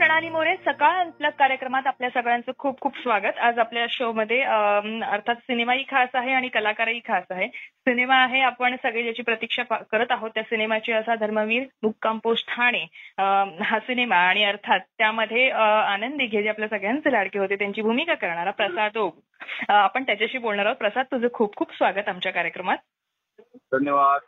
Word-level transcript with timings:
प्रणाली 0.00 0.28
मोरे 0.28 0.54
सकाळ 0.56 0.98
अनप्लग 1.00 1.30
कार्यक्रमात 1.38 1.86
आपल्या 1.86 2.08
सगळ्यांचं 2.10 2.52
खूप 2.58 2.80
खूप 2.80 2.98
स्वागत. 2.98 3.38
आज 3.38 3.58
आपल्या 3.58 3.84
शो 3.90 4.10
मध्ये 4.12 4.40
अर्थात 4.42 5.34
सिनेमाही 5.38 5.82
खास 5.90 6.14
आहे 6.14 6.32
आणि 6.32 6.48
कलाकारही 6.48 7.00
खास 7.06 7.24
आहे. 7.30 7.48
सिनेमा 7.86 8.16
आहे 8.16 8.40
आपण 8.40 8.76
सगळे 8.82 9.02
ज्याची 9.02 9.22
प्रतीक्षा 9.22 9.62
करत 9.92 10.10
आहोत 10.10 10.30
त्या 10.34 10.42
सिनेमाची 10.42 10.92
असा 10.92 11.14
धर्मवीर 11.14 11.66
मुक्काम 11.82 12.18
पोस्ट 12.24 12.48
ठाणे 12.50 12.84
हा 13.62 13.78
सिनेमा 13.78 14.16
आणि 14.28 14.44
अर्थात 14.44 14.80
त्यामध्ये 14.98 15.48
आनंद 15.50 16.16
दिघे 16.18 16.42
जे 16.42 16.48
आपल्या 16.48 16.68
सगळ्यांचे 16.68 17.12
लाडके 17.12 17.38
होते 17.38 17.56
त्यांची 17.56 17.82
भूमिका 17.82 18.14
करणारा 18.14 18.50
प्रसाद 18.52 18.96
ओग 18.98 19.70
आपण 19.70 20.02
त्याच्याशी 20.02 20.38
बोलणार 20.38 20.66
आहोत. 20.66 20.76
प्रसाद 20.76 21.06
तुझं 21.12 21.28
खूप 21.32 21.56
खूप 21.56 21.76
स्वागत 21.76 22.08
आमच्या 22.08 22.32
कार्यक्रमात. 22.32 22.78
धन्यवाद. 23.72 24.20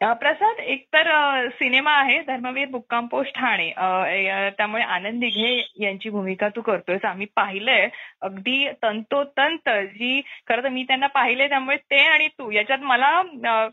प्रसाद 0.00 0.60
एक 0.62 0.84
तर 0.94 1.08
सिनेमा 1.54 1.92
आहे 1.92 2.18
धर्मवीर 2.26 2.68
मुक्काम 2.70 3.06
पोस्ट 3.06 3.34
ठाणे. 3.36 3.68
त्यामुळे 4.56 4.82
आनंद 4.82 5.20
दिघे 5.20 5.50
यांची 5.80 6.10
भूमिका 6.10 6.48
तू 6.56 6.60
करतोयस 6.60 7.04
आम्ही 7.04 7.26
पाहिलंय. 7.36 7.88
अगदी 8.22 8.66
तंतोतंत 8.82 9.68
जी 9.68 10.20
खरं 10.48 10.62
तर 10.62 10.68
मी 10.68 10.82
त्यांना 10.82 11.06
पाहिले 11.06 11.48
त्यामुळे 11.48 11.76
ते 11.90 11.98
आणि 12.06 12.28
तू 12.38 12.50
याच्यात 12.50 12.78
मला 12.82 13.10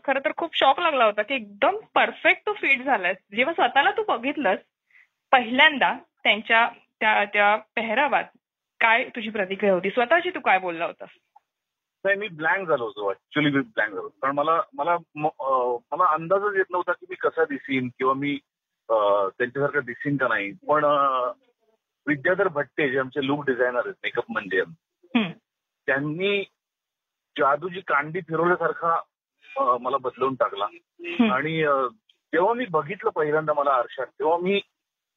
खरं 0.04 0.20
तर 0.24 0.32
खूप 0.36 0.56
शॉक 0.56 0.80
लागला 0.80 1.04
होता 1.04 1.22
की 1.22 1.34
एकदम 1.34 1.76
परफेक्ट 1.94 2.46
तू 2.46 2.52
फिट 2.52 2.82
झालास 2.82 3.16
जेव्हा 3.36 3.54
स्वतःला 3.54 3.90
तू 3.90 4.02
बघितलंस 4.08 4.58
पहिल्यांदा 5.32 5.92
त्यांच्या 6.24 6.66
त्या 7.00 7.24
त्या 7.24 7.54
पेहरावात 7.76 8.24
काय 8.80 9.04
तुझी 9.16 9.30
प्रतिक्रिया 9.30 9.74
होती? 9.74 9.90
स्वतःची 9.90 10.30
तू 10.30 10.40
काय 10.40 10.58
बोलला 10.58 10.84
होतास? 10.84 11.08
नाही 12.04 12.16
मी 12.16 12.28
ब्लँक 12.28 12.68
झालो 12.68 12.84
होतो 12.84 13.10
ऍक्च्युली 13.10 13.50
मी 13.50 13.60
ब्लँक 13.60 13.90
झालो 13.90 14.08
कारण 14.22 14.34
मला 14.34 14.60
मला 14.74 14.96
मला 15.22 16.04
अंदाजच 16.04 16.56
येत 16.56 16.70
नव्हता 16.70 16.92
की 16.92 17.06
मी 17.10 17.14
कसा 17.20 17.44
दिसीन 17.44 17.88
किंवा 17.88 18.14
मी 18.14 18.36
त्यांच्यासारखा 18.88 19.80
दिसीन 19.80 20.16
का 20.16 20.28
नाही 20.28 20.50
पण 20.68 20.84
विद्याधर 22.06 22.48
भट्टे 22.48 22.88
जे 22.90 22.98
आमचे 22.98 23.26
लुक 23.26 23.44
डिझायनर 23.46 23.86
आहेत 23.86 23.94
मेकअप 24.04 24.24
म्हणजे. 24.28 24.62
त्यांनी 25.88 26.42
जादूची 27.36 27.80
कांडी 27.80 28.20
फिरवल्यासारखा 28.20 29.78
मला 29.80 29.96
बदलवून 29.96 30.34
टाकला. 30.34 30.64
आणि 31.32 31.56
जेव्हा 32.32 32.52
मी 32.54 32.66
बघितलं 32.70 33.10
पहिल्यांदा 33.10 33.52
मला 33.52 33.70
आरशात 33.70 34.06
तेव्हा 34.06 34.36
मी 34.38 34.60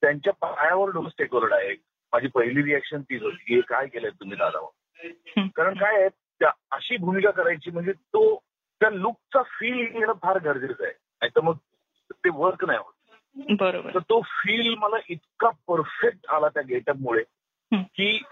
त्यांच्या 0.03 0.33
पायावर 0.41 0.89
डोस 0.89 1.11
टेकवलं 1.17 1.47
डायरेक्ट 1.49 1.83
माझी 2.13 2.27
पहिली 2.27 2.63
रिॲक्शन 2.63 3.01
तीच 3.01 3.21
होती 3.21 3.43
की 3.47 3.55
हे 3.55 3.61
काय 3.61 3.87
केलंय 3.87 4.09
तुम्ही 4.09 4.37
दादावर. 4.37 5.07
कारण 5.55 5.73
काय 5.73 5.99
आहे 5.99 6.09
त्या 6.41 6.51
अशी 6.71 6.97
भूमिका 6.97 7.31
करायची 7.31 7.71
म्हणजे 7.71 7.91
तो 7.91 8.37
त्या 8.79 8.89
लुकचा 8.89 9.41
फील 9.41 9.79
येणं 9.79 10.13
फार 10.13 10.39
गरजेचं 10.39 10.83
आहे. 10.83 10.93
नाही 11.21 11.29
तर 11.35 11.41
मग 11.41 11.57
ते 12.11 12.29
वर्क 12.33 12.65
नाही 12.65 12.79
होत. 12.79 12.93
बरोबर. 13.59 13.93
तर 13.93 13.99
तो 13.99 14.21
फील 14.21 14.75
मला 14.77 14.95
इतका 15.09 15.49
परफेक्ट 15.67 16.25
आला 16.29 16.47
त्या 16.47 16.63
गेटअपमुळे. 16.63 17.23
की 17.73 18.23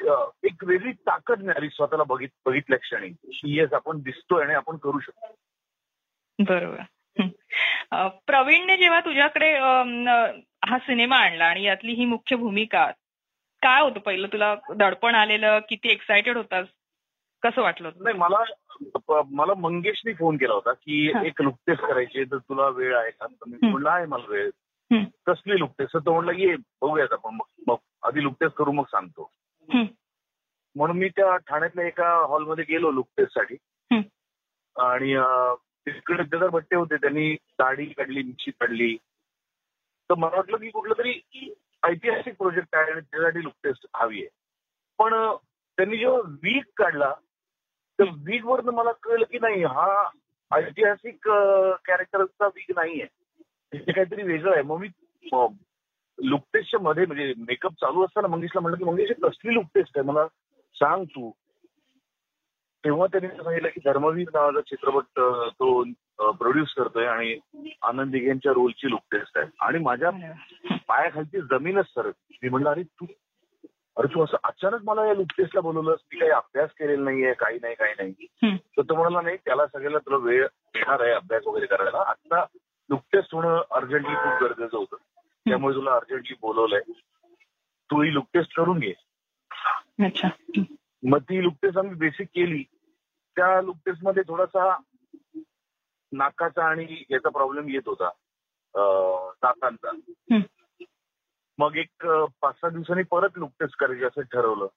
एक 0.43 0.63
वेगळी 0.63 0.91
ताकद 0.91 1.41
मिळाली 1.41 1.69
स्वतःला 1.69 2.03
बघित 2.03 2.30
बघितल्या 2.45 2.80
क्षणी 2.80 3.11
येस 3.43 3.73
आपण 3.73 3.99
दिसतोय 3.99 4.43
आणि 4.45 4.53
आपण 4.53 4.77
करू 4.77 4.99
शकतो. 4.99 5.35
बरोबर. 6.39 6.81
प्रवीणने 8.27 8.77
जेव्हा 8.77 8.99
तुझ्याकडे 8.99 9.53
हा 10.65 10.77
सिनेमा 10.80 11.17
आणला 11.17 11.45
आणि 11.45 11.63
यातली 11.63 11.91
ही 11.91 12.05
मुख्य 12.05 12.35
भूमिका 12.35 12.91
काय 13.61 13.81
होतं 13.81 13.99
पहिलं? 13.99 14.27
तुला 14.27 14.55
दडपण 14.75 15.15
आलेलं? 15.15 15.59
किती 15.69 15.91
एक्सायटेड 15.91 16.37
होतास? 16.37 16.67
कसं 17.43 17.61
वाटलं? 17.61 17.91
नाही 17.99 18.17
मला 18.17 18.43
मला 19.31 19.53
मंगेशनी 19.53 20.13
फोन 20.13 20.37
केला 20.37 20.53
होता 20.53 20.73
की. 20.73 21.11
एक 21.25 21.41
लुकटेस्ट 21.41 21.81
करायची 21.81 22.23
तर 22.23 22.37
तुला 22.37 22.67
वेळ 22.69 22.95
आहे 22.97 23.11
का 23.11 23.25
तर 23.25 23.49
मी. 23.49 23.67
म्हणलं 23.69 23.89
आहे 23.89 24.05
मला 24.05 24.25
वेळ. 24.27 24.49
कसली 25.27 25.59
लुकटेस्ट 25.59 25.93
तर 25.93 25.99
तो 25.99 26.14
म्हणला 26.14 26.31
ये 26.37 26.55
बघूयात 26.81 27.14
आपण 27.14 27.33
मग 27.33 27.64
मग 27.67 27.75
आधी 28.03 28.23
लुकटेस्ट 28.23 28.55
करू 28.55 28.71
मग 28.71 28.83
सांगतो. 28.83 29.31
म्हणून 30.75 30.97
मी 30.97 31.09
त्या 31.09 31.36
ठाण्यातल्या 31.37 31.86
एका 31.87 32.14
हॉलमध्ये 32.27 32.65
गेलो 32.69 32.91
लुकटेस्टसाठी 32.91 33.55
हं. 33.91 34.02
आणि 34.75 35.14
तिकडे 35.85 36.21
विद्याधर 36.21 36.47
भट्टे 36.47 36.75
होते 36.75 36.95
त्यांनी 36.95 37.33
दाढी 37.33 37.85
काढली 37.85 38.23
मिशी 38.23 38.52
काढली 38.52 38.95
तर 40.09 40.15
मला 40.15 40.35
वाटलं 40.35 40.58
की 40.58 40.69
कुठलं 40.69 40.93
तरी 40.97 41.19
ऐतिहासिक 41.83 42.37
प्रोजेक्ट 42.37 42.75
आहे 42.75 42.91
आणि 42.91 43.02
त्यासाठी 43.02 43.43
लुकटेस्ट 43.43 43.85
हवी 43.95 44.19
आहे 44.19 44.27
पण 44.99 45.14
त्यांनी 45.77 45.97
जेव्हा 45.97 46.19
वीक 46.43 46.64
काढला 46.77 47.14
तर 47.99 48.10
वीक 48.26 48.45
वरनं 48.45 48.71
मला 48.71 48.92
कळलं 49.04 49.26
की 49.32 49.39
नाही 49.42 49.64
हा 49.64 50.10
ऐतिहासिक 50.52 51.27
कॅरेक्टरचा 51.86 52.48
वीक 52.48 52.71
नाहीये. 52.76 53.08
हे 53.73 53.92
काहीतरी 53.92 54.23
वेगळं 54.23 54.54
आहे. 54.54 54.61
मग 54.61 54.80
मी 54.80 54.87
लुकटेस्टच्या 56.17 56.80
मध्ये 56.80 57.05
म्हणजे 57.05 57.33
मेकअप 57.38 57.71
चालू 57.71 58.04
असताना 58.05 58.27
मंगेशला 58.27 58.61
म्हणलं 58.61 58.77
की 58.77 58.83
मंगेश 58.83 59.11
कसली 59.23 59.54
लुकटेस्ट 59.54 59.98
आहे? 59.98 60.05
मला 60.08 60.26
सांग 60.76 61.04
तू. 61.05 61.32
तेव्हा 62.83 63.05
त्यांनी 63.08 63.27
सांगितलं 63.43 63.67
की 63.67 63.80
धर्मवीर 63.86 64.27
नावाचा 64.33 64.61
चित्रपट 64.67 65.20
तो 65.59 65.83
प्रोड्यूस 66.32 66.73
करतोय 66.77 67.05
आणि 67.05 67.36
आनंद 67.82 68.11
दिघेंच्या 68.11 68.52
रोलची 68.52 68.89
लुकटेस्ट 68.89 69.38
आहे. 69.38 69.48
आणि 69.61 69.80
माझ्या 69.80 70.09
पायाखालची 70.88 71.42
जमीनच 71.52 71.86
सर 71.86 72.11
मी 72.43 72.49
म्हणलं 72.49 72.70
अरे 72.70 72.83
तू 72.83 73.05
अरे 73.99 74.14
तू 74.14 74.23
असं 74.23 74.37
अचानक 74.43 74.80
मला 74.83 75.05
या 75.05 75.14
लुकटेस्टला 75.14 75.61
बोलवलंस 75.61 75.99
मी 76.14 76.20
काही 76.20 76.32
अभ्यास 76.32 76.70
केलेला 76.71 77.04
नाहीये 77.04 77.33
काही 77.33 77.60
नाही 77.61 77.76
काही 77.76 77.93
नाही. 77.99 78.11
तर 78.58 78.82
तो 78.82 78.95
म्हणाला 78.95 79.21
नाही 79.21 79.37
त्याला 79.37 79.67
सगळ्याला 79.67 79.98
तुला 79.98 80.17
वेळ 80.17 80.48
येणार 80.76 80.99
आहे 80.99 81.11
अभ्यास 81.11 81.43
वगैरे 81.45 81.65
करायला. 81.65 81.98
आता 81.98 82.45
लुकटेस्ट 82.89 83.36
होणं 83.36 83.61
अर्जंटली 83.71 84.15
खूप 84.15 84.43
गरजेचं 84.43 84.77
होतं. 84.77 84.95
त्यामुळे 85.48 85.76
तुला 85.76 85.93
अर्जंटली 85.93 86.36
बोलवलंय. 86.42 86.82
तू 87.92 88.02
ही 88.02 88.14
लुकटेस्ट 88.14 88.55
करून 88.55 88.80
घे. 88.80 88.93
मग 91.04 91.17
ती 91.17 91.43
लुकटेस्ट 91.43 91.77
आम्ही 91.77 91.95
बेसिक 91.95 92.27
केली. 92.36 92.64
त्या 93.36 93.61
लुकटेस्टमध्ये 93.61 94.23
थोडासा 94.27 94.77
नाकाचा 96.11 96.65
आणि 96.65 97.04
याचा 97.09 97.30
प्रॉब्लेम 97.30 97.70
येत 97.70 97.88
होता. 97.88 98.09
दातांचा. 99.43 99.92
मग 101.59 101.75
एक 101.75 102.08
पाच 102.42 102.55
सहा 102.55 102.70
दिवसांनी 102.70 103.03
परत 103.03 103.30
लुकटेस्ट 103.36 103.75
करायची 103.80 104.03
असं 104.03 104.21
ठरवलं. 104.21 104.67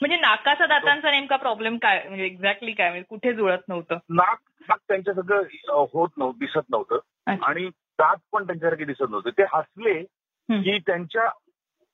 म्हणजे 0.00 0.16
नाकाचा 0.16 0.66
दातांचा 0.66 1.10
नेमका 1.10 1.36
प्रॉब्लेम 1.36 1.76
काय? 1.76 2.04
म्हणजे 2.08 2.24
एक्झॅक्टली 2.24 2.72
काय? 2.72 2.88
म्हणजे 2.88 3.04
कुठे 3.08 3.32
जुळत 3.34 3.58
नव्हतं? 3.68 3.98
नाक 4.08 4.38
नाक 4.68 4.78
त्यांच्या 4.88 5.14
सगळं 5.14 5.42
होत 5.68 6.08
नव्हतं 6.16 6.38
दिसत 6.38 6.70
नव्हतं. 6.70 6.98
आणि 7.42 7.68
दात 7.68 8.16
पण 8.32 8.46
त्यांच्यासारखे 8.46 8.84
दिसत 8.84 9.10
नव्हते. 9.10 9.30
ते 9.30 9.42
हसले. 9.52 10.02
की 10.50 10.78
त्यांच्या 10.78 11.30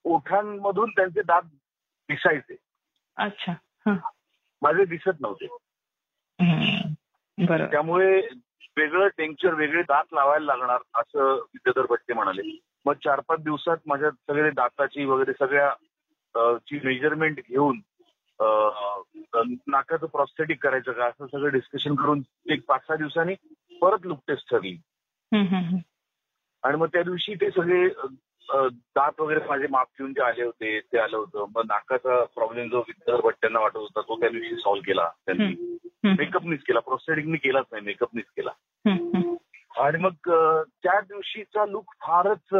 ओठांमधून 0.04 0.90
त्यांचे 0.90 1.22
दात 1.22 1.42
दिसायचे. 2.08 2.56
अच्छा. 3.16 3.52
माझे 4.62 4.84
दिसत 4.84 5.20
नव्हते. 5.20 5.56
त्यामुळे 7.66 8.28
वेगळं 8.76 9.08
टेंक्चर 9.08 9.54
वेगळे 9.54 9.82
दात 9.82 10.04
लावायला 10.12 10.56
लागणार 10.56 10.78
असं 10.94 11.34
विद्याधर 11.34 11.86
भट्टे 11.90 12.14
म्हणाले. 12.14 12.42
मग 12.86 12.94
चार 12.94 13.20
पाच 13.20 13.38
दिवसात 13.40 13.76
माझ्या 13.86 14.10
सगळे 14.10 14.50
दाताची 14.50 15.04
वगैरे 15.04 15.32
सगळ्या 15.32 15.70
ची 16.58 16.80
मेजरमेंट 16.84 17.40
घेऊन 17.48 17.80
नाकाचं 19.66 20.06
प्रॉस्थेटिक 20.06 20.62
करायचं 20.62 20.92
का 20.92 21.06
असं 21.06 21.26
सगळं 21.26 21.52
डिस्कशन 21.52 21.94
करून 21.94 22.22
एक 22.48 22.64
पाच 22.68 22.80
सहा 22.80 22.96
दिवसांनी 22.96 23.34
परत 23.82 24.06
लुक 24.06 24.18
टेस्ट 24.28 24.50
ठरली. 24.50 24.76
आणि 26.62 26.76
मग 26.76 26.86
त्या 26.86 27.02
दिवशी 27.02 27.34
ते 27.34 27.50
सगळे 27.50 27.88
दात 28.96 29.20
वगैरे 29.20 29.40
माझे 29.48 29.66
माप 29.70 29.86
घेऊन 29.98 30.12
जे 30.12 30.22
आले 30.22 30.42
होते 30.44 30.80
ते 30.80 30.98
आलं 30.98 31.16
होतं 31.16 31.44
मग 31.54 31.62
नाकाचा 31.66 32.24
प्रॉब्लेम 32.24 32.68
जो 32.68 32.78
विद्याधर 32.78 33.20
भट्ट्यांना 33.20 33.60
वाटत 33.60 33.76
होता 33.76 34.00
तो 34.00 34.20
त्या 34.20 34.28
दिवशी 34.28 34.56
सॉल्व्ह 34.56 34.86
केला 34.86 35.08
त्यांनी 35.26 35.44
हं. 36.06 36.14
मेकअपनीच 36.18 36.62
केला 36.62 36.80
प्रोस्थेटिकनी 36.80 37.36
केलाच 37.36 37.64
नाही 37.72 37.84
मेकअपनीच 37.84 38.24
केला 38.36 38.50
हं, 38.86 38.92
हं. 38.92 39.11
आणि 39.76 39.98
मग 39.98 40.12
त्या 40.82 41.00
दिवशीचा 41.00 41.66
लुक 41.66 41.84
फारच 42.00 42.54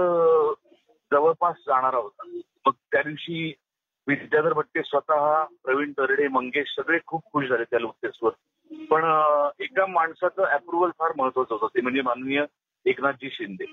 जवळपास 1.12 1.56
जाणारा 1.66 1.96
होता. 1.96 2.22
मग 2.66 2.72
त्या 2.92 3.02
दिवशी 3.02 3.52
विद्याधर 4.06 4.52
भट्टे 4.52 4.82
स्वतः 4.82 5.44
प्रवीण 5.64 5.92
तरडे 5.92 6.28
मंगेश 6.28 6.74
सगळे 6.78 6.98
खूप 7.06 7.22
खुश 7.32 7.44
झाले 7.44 7.64
त्या 7.64 7.78
लुक 7.78 7.94
टेस्टवर 8.02 8.30
पण 8.90 9.04
एका 9.60 9.86
माणसाचं 9.86 10.42
अप्रुव्हल 10.42 10.90
फार 10.98 11.12
महत्वाचं 11.16 11.54
होतं. 11.54 11.76
ते 11.76 11.80
म्हणजे 11.80 12.02
माननीय 12.02 12.44
एकनाथजी 12.84 13.28
शिंदे. 13.32 13.64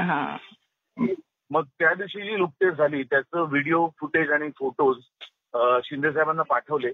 हा. 0.00 0.36
मग 1.50 1.64
त्या 1.78 1.94
दिवशी 1.94 2.22
जी 2.22 2.38
लुक 2.38 2.50
टेस्ट 2.60 2.78
झाली 2.78 3.02
त्याचं 3.02 3.40
व्हिडिओ 3.40 3.88
फुटेज 4.00 4.30
आणि 4.30 4.50
फोटोज 4.58 4.96
शिंदे 5.84 6.12
साहेबांना 6.12 6.42
पाठवले. 6.42 6.92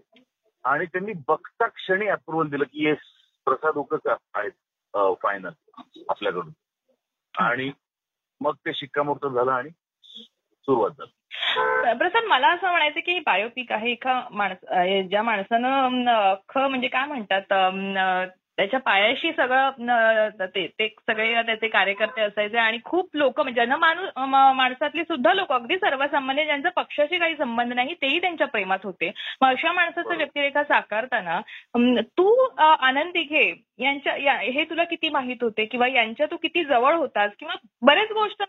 आणि 0.64 0.87
त्यांनी 0.87 1.12
बघता 1.29 1.67
क्षणी 1.67 2.06
अप्रुव्हल 2.06 2.49
दिलं 2.49 2.64
की 2.64 2.87
येस 2.88 2.99
प्रसाद 3.44 3.76
ओकच 3.76 4.06
आहेत. 4.34 4.50
फायनल 5.22 5.50
आपल्याकडून. 6.08 6.50
आणि 7.34 7.70
मग 8.40 8.54
ते 8.54 8.74
शिक्कामोर्तब 8.74 9.34
झालं 9.34 9.50
आणि 9.50 9.68
सुरुवात 10.62 10.90
झाली. 10.90 11.12
प्रसाद 11.98 12.24
मला 12.24 12.48
असं 12.48 12.70
म्हणायचं 12.70 13.00
की 13.00 13.18
बायोपिक 13.18 13.72
आहे 13.72 13.90
एका 13.90 14.22
माणस 14.30 14.56
ज्या 15.08 15.22
माणसानं 15.22 16.10
अख्खं 16.10 16.68
म्हणजे 16.68 16.88
काय 16.88 17.06
म्हणतात 17.06 18.28
त्याच्या 18.56 18.80
पायाशी 18.80 19.32
सगळं 19.32 20.46
ते 20.46 20.66
ते 20.66 20.88
सगळे 20.88 21.42
त्याचे 21.42 21.68
कार्यकर्ते 21.68 22.20
असायचे 22.20 22.58
आणि 22.58 22.78
खूप 22.84 23.16
लोक 23.16 23.40
म्हणजे 23.40 23.66
जनमाणूस 23.66 24.08
म- 24.16 24.52
माणसातली 24.54 25.02
सुद्धा 25.02 25.34
लोक 25.34 25.52
अगदी 25.52 25.76
सर्वसामान्य 25.76 26.44
ज्यांचा 26.44 26.68
पक्षाशी 26.68 27.18
काही 27.18 27.36
संबंध 27.36 27.72
नाही 27.72 27.94
तेही 27.94 28.20
त्यांच्या 28.20 28.46
प्रेमात 28.46 28.78
होते. 28.84 29.12
मग 29.40 29.48
अशा 29.48 29.72
माणसाचं 29.72 30.16
व्यक्तिरेखा 30.16 30.64
साकारताना 30.64 31.40
तू 32.00 32.46
आनंद 32.58 33.12
दिघे 33.12 33.68
यांच्या 33.78 34.34
हे 34.38 34.64
तुला 34.64 34.84
किती 34.84 35.08
माहीत 35.08 35.36
होते? 35.40 35.64
किंवा 35.64 35.86
यांच्या 35.88 36.26
तू 36.30 36.36
किती 36.36 36.64
जवळ 36.64 36.94
होतास? 36.94 37.32
किंवा 37.38 37.54
बरेच 37.82 38.10
गोष्ट 38.10 38.42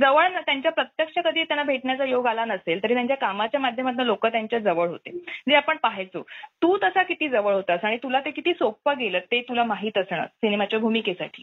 जवळ 0.00 0.28
न- 0.28 0.40
त्यांच्या 0.40 0.72
प्रत्यक्ष 0.72 1.18
कधी 1.24 1.42
त्यांना 1.42 1.62
भेटण्याचा 1.62 2.04
योग 2.04 2.26
आला 2.26 2.44
नसेल 2.44 2.82
तरी 2.82 2.94
त्यांच्या 2.94 3.16
कामाच्या 3.16 3.60
माध्यमातून 3.60 4.06
लोक 4.06 4.26
त्यांच्या 4.26 4.58
जवळ 4.58 4.88
होते. 4.88 5.10
जे 5.48 5.54
आपण 5.54 5.76
पाहायचो. 5.76 6.22
तू 6.62 6.78
तसा 6.82 7.02
किती 7.02 7.28
जवळ 7.28 7.54
होतास 7.54 7.80
आणि 7.84 7.96
तुला 7.96 8.20
ते 8.20 8.30
किती 8.30 8.54
सोपं 8.54 8.98
गेलं 8.98 9.18
ते 9.18 9.40
तुला 9.40 9.64
माहीत 9.64 9.98
असणं 9.98 10.24
सिनेमाच्या 10.24 10.78
भूमिकेसाठी. 10.78 11.42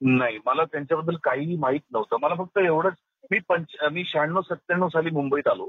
नाही 0.00 0.38
मला 0.46 0.64
त्यांच्याबद्दल 0.64 1.16
काहीही 1.22 1.56
माहीत 1.56 1.80
नव्हतं. 1.92 2.16
मला 2.22 2.34
फक्त 2.34 2.58
एवढंच 2.58 2.94
मी 3.30 3.38
पंच 3.48 3.66
मी 3.92 4.04
शहाण्णव 4.04 4.40
सत्त्याण्णव 4.40 4.88
साली 4.88 5.10
मुंबईत 5.10 5.48
आलो. 5.48 5.68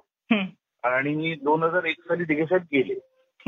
आणि 0.84 1.36
दोन 1.44 1.64
हजार 1.64 1.84
एक 1.84 2.00
साली 2.00 2.24
दिघेसाहेब 2.24 2.64
गेले. 2.74 2.94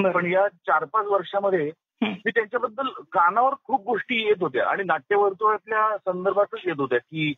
पण 0.10 0.26
या 0.26 0.48
चार 0.48 0.86
पाच 0.86 1.06
वर्षामध्ये. 1.06 1.72
मी 2.02 2.32
त्यांच्याबद्दल 2.32 2.88
कानावर 3.12 3.54
खूप 3.64 3.84
गोष्टी 3.86 4.22
येत 4.26 4.42
होत्या. 4.42 4.68
आणि 4.70 4.84
नाट्यवर्तुळातल्या 4.86 5.98
संदर्भातच 6.06 6.66
येत 6.66 6.80
होत्या 6.80 7.00
की 7.00 7.34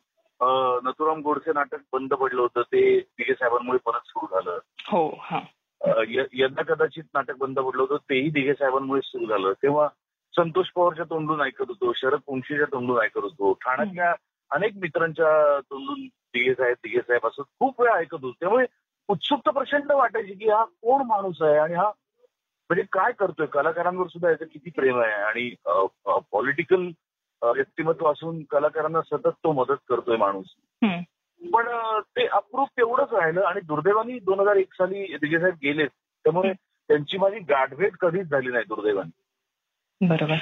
नथुराम 0.84 1.22
गोडसे 1.22 1.54
नाटक 1.54 1.80
बंद 1.94 2.14
पडलं 2.14 2.42
होतं 2.42 2.62
ते 2.62 2.82
दिघे 3.00 3.34
साहेबांमुळे 3.34 3.80
परत 3.86 4.08
सुरू 4.08 4.28
झालं. 4.32 4.58
हो 4.88 5.08
यंदा 6.40 6.62
कदाचित 6.64 7.04
नाटक 7.14 7.38
बंद 7.40 7.60
पडलं 7.60 7.82
होतं 7.82 7.98
तेही 8.10 8.30
दिघे 8.30 8.54
साहेबांमुळे 8.54 9.02
सुरू 9.04 9.26
झालं. 9.26 9.52
तेव्हा 9.64 9.88
संतोष 10.34 10.70
पवारच्या 10.76 11.06
तोंडून 11.10 11.42
ऐकत 11.42 11.66
होतो 11.68 11.92
शरद 11.96 12.20
कुंशीच्या 12.28 12.66
तोंडून 12.72 13.00
ऐकत 13.02 13.24
होतो 13.24 13.54
ठाण्यातल्या 13.66 14.14
अनेक 14.52 14.76
मित्रांच्या 14.82 15.60
तोंडून 15.62 16.06
दिघे 16.06 16.54
साहेब 16.54 16.76
दिघे 16.84 17.00
साहेब 17.00 17.28
असं 17.28 17.44
खूप 17.60 17.82
वेळा 17.82 17.96
ऐकत 17.96 18.14
होतो. 18.14 18.32
त्यामुळे 18.32 18.66
उत्सुकता 19.10 19.52
प्रचंड 19.52 19.92
वाटायची 19.92 20.34
की 20.34 20.50
हा 20.50 20.64
कोण 20.64 21.06
माणूस 21.08 21.42
आहे 21.42 21.58
आणि 21.58 21.74
हा 21.74 21.90
म्हणजे 22.70 22.84
काय 22.92 23.12
करतोय? 23.12 23.46
कलाकारांवर 23.46 24.08
सुद्धा 24.08 24.30
याचं 24.30 24.46
किती 24.46 24.70
प्रेम 24.70 25.00
आहे? 25.00 25.12
आणि 25.12 25.54
पॉलिटिकल 26.32 26.90
व्यक्तिमत्व 27.42 28.12
असून 28.12 28.44
कलाकारांना 28.44 29.02
सतत 29.02 29.38
तो 29.44 29.52
मदत 29.52 29.78
करतोय 29.90 30.18
माणूस. 30.18 30.54
पण 31.42 31.68
ते 32.18 32.26
अप्रूप 32.28 32.68
तेवढंच 32.78 33.14
राहिलं 33.14 33.42
आणि 33.42 33.60
दुर्दैवाने 33.62 34.18
दोन 34.20 34.40
हजार 34.40 34.56
एक 34.56 34.74
साली 34.74 35.06
दिगेसाहेब 35.22 35.56
गेलेत 35.64 35.90
त्यामुळे 36.26 36.54
त्यांची 36.90 37.18
माझी 37.18 37.40
गाठभेट 37.40 37.96
कधीच 37.98 38.28
झाली 38.28 38.50
नाही 38.50 38.64
दुर्दैवाने. 38.68 40.08
बरोबर. 40.08 40.36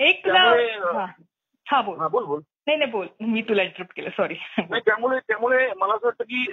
एक 0.00 0.28
हा. 0.28 1.80
बोल. 1.80 1.98
हा 1.98 2.08
बोल 2.08 2.24
बोल. 2.24 2.40
नाही 2.66 2.78
नाही 2.78 2.90
बोल. 2.90 3.06
मी 3.20 3.42
तुला 3.42 3.62
इंटरप्ट 3.62 3.96
केलं. 3.96 4.10
सॉरी 4.10 4.34
त्यामुळे 4.78 5.18
त्यामुळे 5.18 5.68
मला 5.76 5.94
असं 5.94 6.06
वाटतं 6.06 6.24
की 6.24 6.44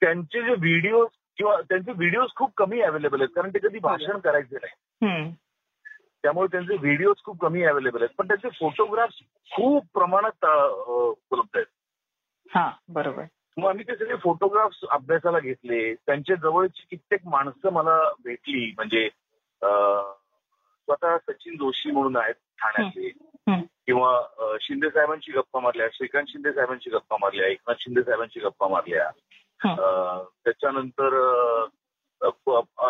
त्यांचे 0.00 0.42
जे 0.42 0.50
व्हिडिओ 0.50 1.04
किंवा 1.36 1.60
त्यांचे 1.60 1.92
व्हिडिओज 1.92 2.28
खूप 2.36 2.50
कमी 2.56 2.80
अवेलेबल 2.80 3.20
आहेत 3.20 3.34
कारण 3.36 3.50
ते 3.50 3.58
कधी 3.58 3.78
भाषण 3.78 4.18
करायचे 4.18 4.56
नाही. 4.56 5.30
त्यामुळे 6.22 6.48
त्यांचे 6.52 6.76
व्हिडिओज 6.76 7.16
खूप 7.24 7.40
कमी 7.40 7.64
अवेलेबल 7.64 8.02
आहेत. 8.02 8.14
पण 8.18 8.26
त्यांचे 8.26 8.48
फोटोग्राफ्स 8.48 9.16
खूप 9.50 9.84
प्रमाणात 9.94 10.44
उपलब्ध 10.88 11.56
आहेत. 11.56 11.66
हा 12.50 12.70
बरोबर. 12.88 13.24
मग 13.56 13.68
आम्ही 13.68 13.84
ते 13.88 13.96
सगळे 13.96 14.16
फोटोग्राफ्स 14.16 14.84
अभ्यासाला 14.90 15.38
घेतले. 15.38 15.94
त्यांच्या 15.94 16.36
जवळची 16.36 16.86
कित्येक 16.90 17.20
माणसं 17.26 17.72
मला 17.72 17.98
भेटली. 18.24 18.72
म्हणजे 18.76 19.08
स्वतः 19.62 21.16
सचिन 21.18 21.56
जोशी 21.56 21.90
म्हणून 21.90 22.16
आहेत 22.16 22.34
ठाण्यातले. 22.34 23.08
किंवा 23.86 24.20
शिंदे 24.60 24.88
साहेबांची 24.90 25.32
गप्पा 25.32 25.60
मारल्या 25.60 25.86
श्रीकांत 25.92 26.24
शिंदे 26.28 26.52
साहेबांची 26.52 26.90
गप्पा 26.90 27.16
मारल्या 27.20 27.46
एकनाथ 27.46 27.74
शिंदे 27.78 28.02
साहेबांची 28.02 28.40
गप्पा 28.40 28.68
मारल्या. 28.68 29.10
त्याच्यानंतर 29.66 31.08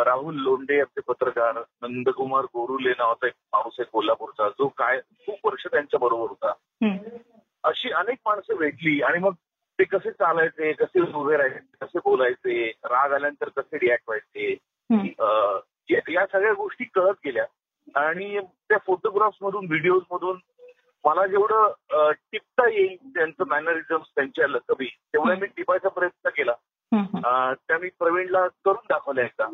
राहुल 0.07 0.35
लोंढे 0.35 0.81
आपले 0.81 1.01
पत्रकार 1.01 1.55
नंदकुमार 1.83 2.45
गोरुले 2.45 2.91
नावाचा 2.91 3.27
एक 3.27 3.33
माणूस 3.53 3.73
आहे 3.79 3.91
कोल्हापूरचा 3.93 4.49
जो 4.49 4.69
काय 4.69 5.01
खूप 5.27 5.47
वर्ष 5.47 5.67
त्यांच्या 5.67 6.01
बरोबर 6.01 6.29
होता. 6.29 6.53
अशी 7.65 7.91
अनेक 7.91 8.19
माणसं 8.27 8.57
भेटली 8.57 9.03
आणि 9.03 9.19
मग 9.19 9.33
ते 9.79 9.85
कसे 9.85 10.11
चालायचे 10.11 10.73
कसे 10.73 11.01
उभे 11.01 11.37
राहायचे 11.37 11.85
कसे 11.87 11.99
बोलायचे 11.99 12.69
राग 12.69 13.13
आल्यानंतर 13.13 13.49
कसे 13.49 13.77
रिॲक्ट 13.77 14.05
व्हायचे 14.09 14.53
या 16.15 16.27
सगळ्या 16.27 16.53
गोष्टी 16.53 16.85
कळत 16.85 17.15
गेल्या. 17.25 17.45
आणि 17.95 18.41
त्या 18.41 18.79
फोटोग्राफ्स 18.87 19.39
मधून 19.43 19.67
व्हिडिओज 19.67 20.03
मधून 20.11 20.39
मला 21.05 21.27
जेवढं 21.27 21.73
टिपता 22.13 22.69
येईल 22.69 22.97
त्यांचं 23.15 23.45
मॅनरिझम 23.47 23.97
त्यांच्या 23.97 24.47
लकबी 24.49 24.87
तेवढं 24.87 25.39
मी 25.39 25.47
टिपायचा 25.47 25.89
प्रयत्न 25.89 26.31
केला. 26.31 26.53
त्या 27.69 27.79
मी 27.79 27.89
प्रवीणला 27.99 28.47
करून 28.65 28.87
दाखवल्या 28.89 29.25
एकदा. 29.25 29.49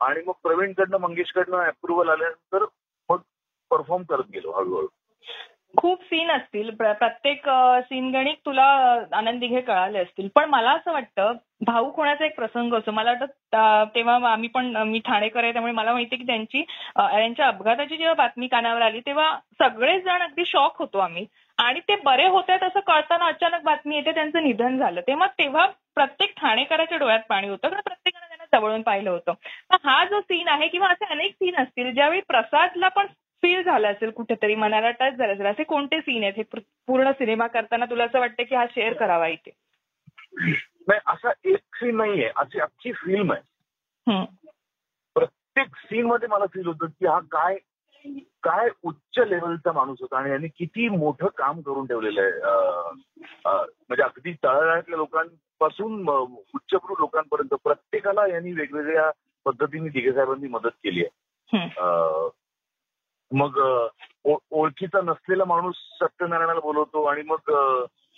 आणि 0.00 0.20
मग 0.26 0.32
प्रवीणकडनं 0.42 0.98
मंगेशकडनं 0.98 1.56
अप्रुव्हल 1.56 2.08
आल्यानंतर 2.08 2.64
मग 3.08 3.20
परफॉर्म 3.70 4.02
करत 4.02 4.24
गेलो 4.32 4.52
हळूहळू. 4.52 4.86
खूप 5.76 6.02
सीन 6.04 6.30
असतील. 6.30 6.70
प्रत्येक 6.76 7.48
सीनगणिक 7.88 8.38
तुला 8.46 8.62
आनंदी 8.64 9.14
आनंद 9.16 9.40
दिघे 9.40 9.60
कळाले 9.60 9.98
असतील. 9.98 10.28
पण 10.34 10.48
मला 10.50 10.70
असं 10.72 10.92
वाटतं 10.92 11.32
भाऊक 11.66 11.96
होण्याचा 11.96 12.24
एक 12.24 12.34
प्रसंग 12.36 12.74
असतो 12.74 12.90
मला 12.92 13.12
वाटतं 13.12 13.84
तेव्हा 13.94 14.14
आम्ही 14.32 14.48
पण 14.54 14.76
मी 14.88 14.98
ठाणेकर 15.04 15.42
आहे 15.44 15.52
त्यामुळे 15.52 15.72
मला 15.72 15.92
माहिती 15.92 16.16
की 16.16 16.24
त्यांची 16.26 16.58
यांच्या 16.98 17.46
अपघाताची 17.48 17.96
जेव्हा 17.96 18.14
बातमी 18.14 18.46
कानावर 18.48 18.82
आली 18.82 19.00
तेव्हा 19.06 19.34
सगळेच 19.60 20.04
जण 20.04 20.22
अगदी 20.22 20.44
शॉक 20.46 20.78
होतो 20.78 20.98
आम्ही. 20.98 21.26
आणि 21.58 21.80
ते 21.88 21.94
बरे 22.04 22.26
होत 22.28 22.44
आहेत 22.48 22.62
असं 22.62 22.80
कळताना 22.86 23.26
अचानक 23.26 23.62
बातमी 23.64 23.96
येते 23.96 24.12
त्यांचं 24.14 24.42
निधन 24.42 24.76
झालं. 24.78 25.00
तेव्हा 25.06 25.26
तेव्हा 25.38 25.66
प्रत्येक 25.94 26.32
ठाणेकराच्या 26.40 26.98
डोळ्यात 26.98 27.20
पाणी 27.28 27.48
होतं 27.48 27.68
कारण 27.68 27.80
प्रत्येकानं 27.80 28.26
त्यांना 28.28 28.58
जवळून 28.58 28.82
पाहिलं 28.82 29.10
होतं. 29.10 29.32
तर 29.72 29.76
हा 29.84 30.04
जो 30.04 30.20
सीन 30.20 30.48
आहे 30.48 30.68
किंवा 30.68 30.88
असे 30.88 31.04
अनेक 31.10 31.32
सीन 31.34 31.56
असतील 31.62 31.92
ज्यावेळी 31.94 32.20
प्रसादला 32.28 32.88
पण 32.88 33.06
फील 33.42 33.62
झालं 33.62 33.88
असेल 33.88 34.10
कुठेतरी 34.10 34.54
मनाला 34.54 34.90
टच 34.90 35.12
झालं 35.14 35.32
असेल. 35.32 35.46
असे 35.46 35.62
कोणते 35.64 36.00
सीन 36.00 36.22
आहेत? 36.22 36.34
हे 36.36 36.42
पूर- 36.42 36.62
पूर्ण 36.86 37.10
सिनेमा 37.10 37.46
करताना 37.46 37.84
तुला 37.84 38.04
असं 38.04 38.18
वाटतं 38.20 38.42
की 38.42 38.54
हा 38.54 38.66
शेअर 38.66 38.92
करावा 38.92 39.26
इथे? 39.26 39.50
नाही 40.88 41.00
असा 41.06 41.30
एक 41.44 41.58
सीन 41.74 41.96
नाहीये. 41.96 42.30
अशी 42.36 42.60
अख्खी 42.60 42.92
फिल्म 42.92 43.32
आहे. 43.32 43.42
प्रत्येक 45.14 45.76
सीन 45.76 46.06
मध्ये 46.06 46.28
मला 46.28 46.46
फील 46.46 46.66
होतं 46.66 46.86
की 46.86 47.06
हा 47.06 47.18
काय 47.18 47.56
काय 48.42 48.68
उच्च 48.82 49.18
लेवलचा 49.18 49.72
माणूस 49.72 49.98
होता 50.00 50.18
आणि 50.18 50.30
यांनी 50.30 50.48
किती 50.48 50.88
मोठं 50.88 51.26
काम 51.26 51.60
करून 51.60 51.86
ठेवलेलं 51.86 52.22
आहे. 52.22 52.30
म्हणजे 53.88 54.02
अगदी 54.02 54.32
तळागाळातल्या 54.32 54.96
लोकांपासून 54.96 56.00
अं, 56.10 56.34
उच्चभ्रू 56.54 56.94
लोकांपर्यंत 56.98 57.54
प्रत्येकाला 57.64 58.26
यांनी 58.26 58.52
वेगवेगळ्या 58.52 59.10
पद्धतीने 59.44 59.88
दिघे 59.88 60.12
साहेबांनी 60.12 60.48
मदत 60.48 60.68
केली 60.68 61.04
आहे. 61.04 61.58
मग 63.30 63.58
ओळखीचा 64.24 65.00
नसलेला 65.00 65.44
माणूस 65.44 65.76
सत्यनारायणाला 66.00 66.60
बोलवतो 66.60 67.02
आणि 67.04 67.22
मग 67.22 67.50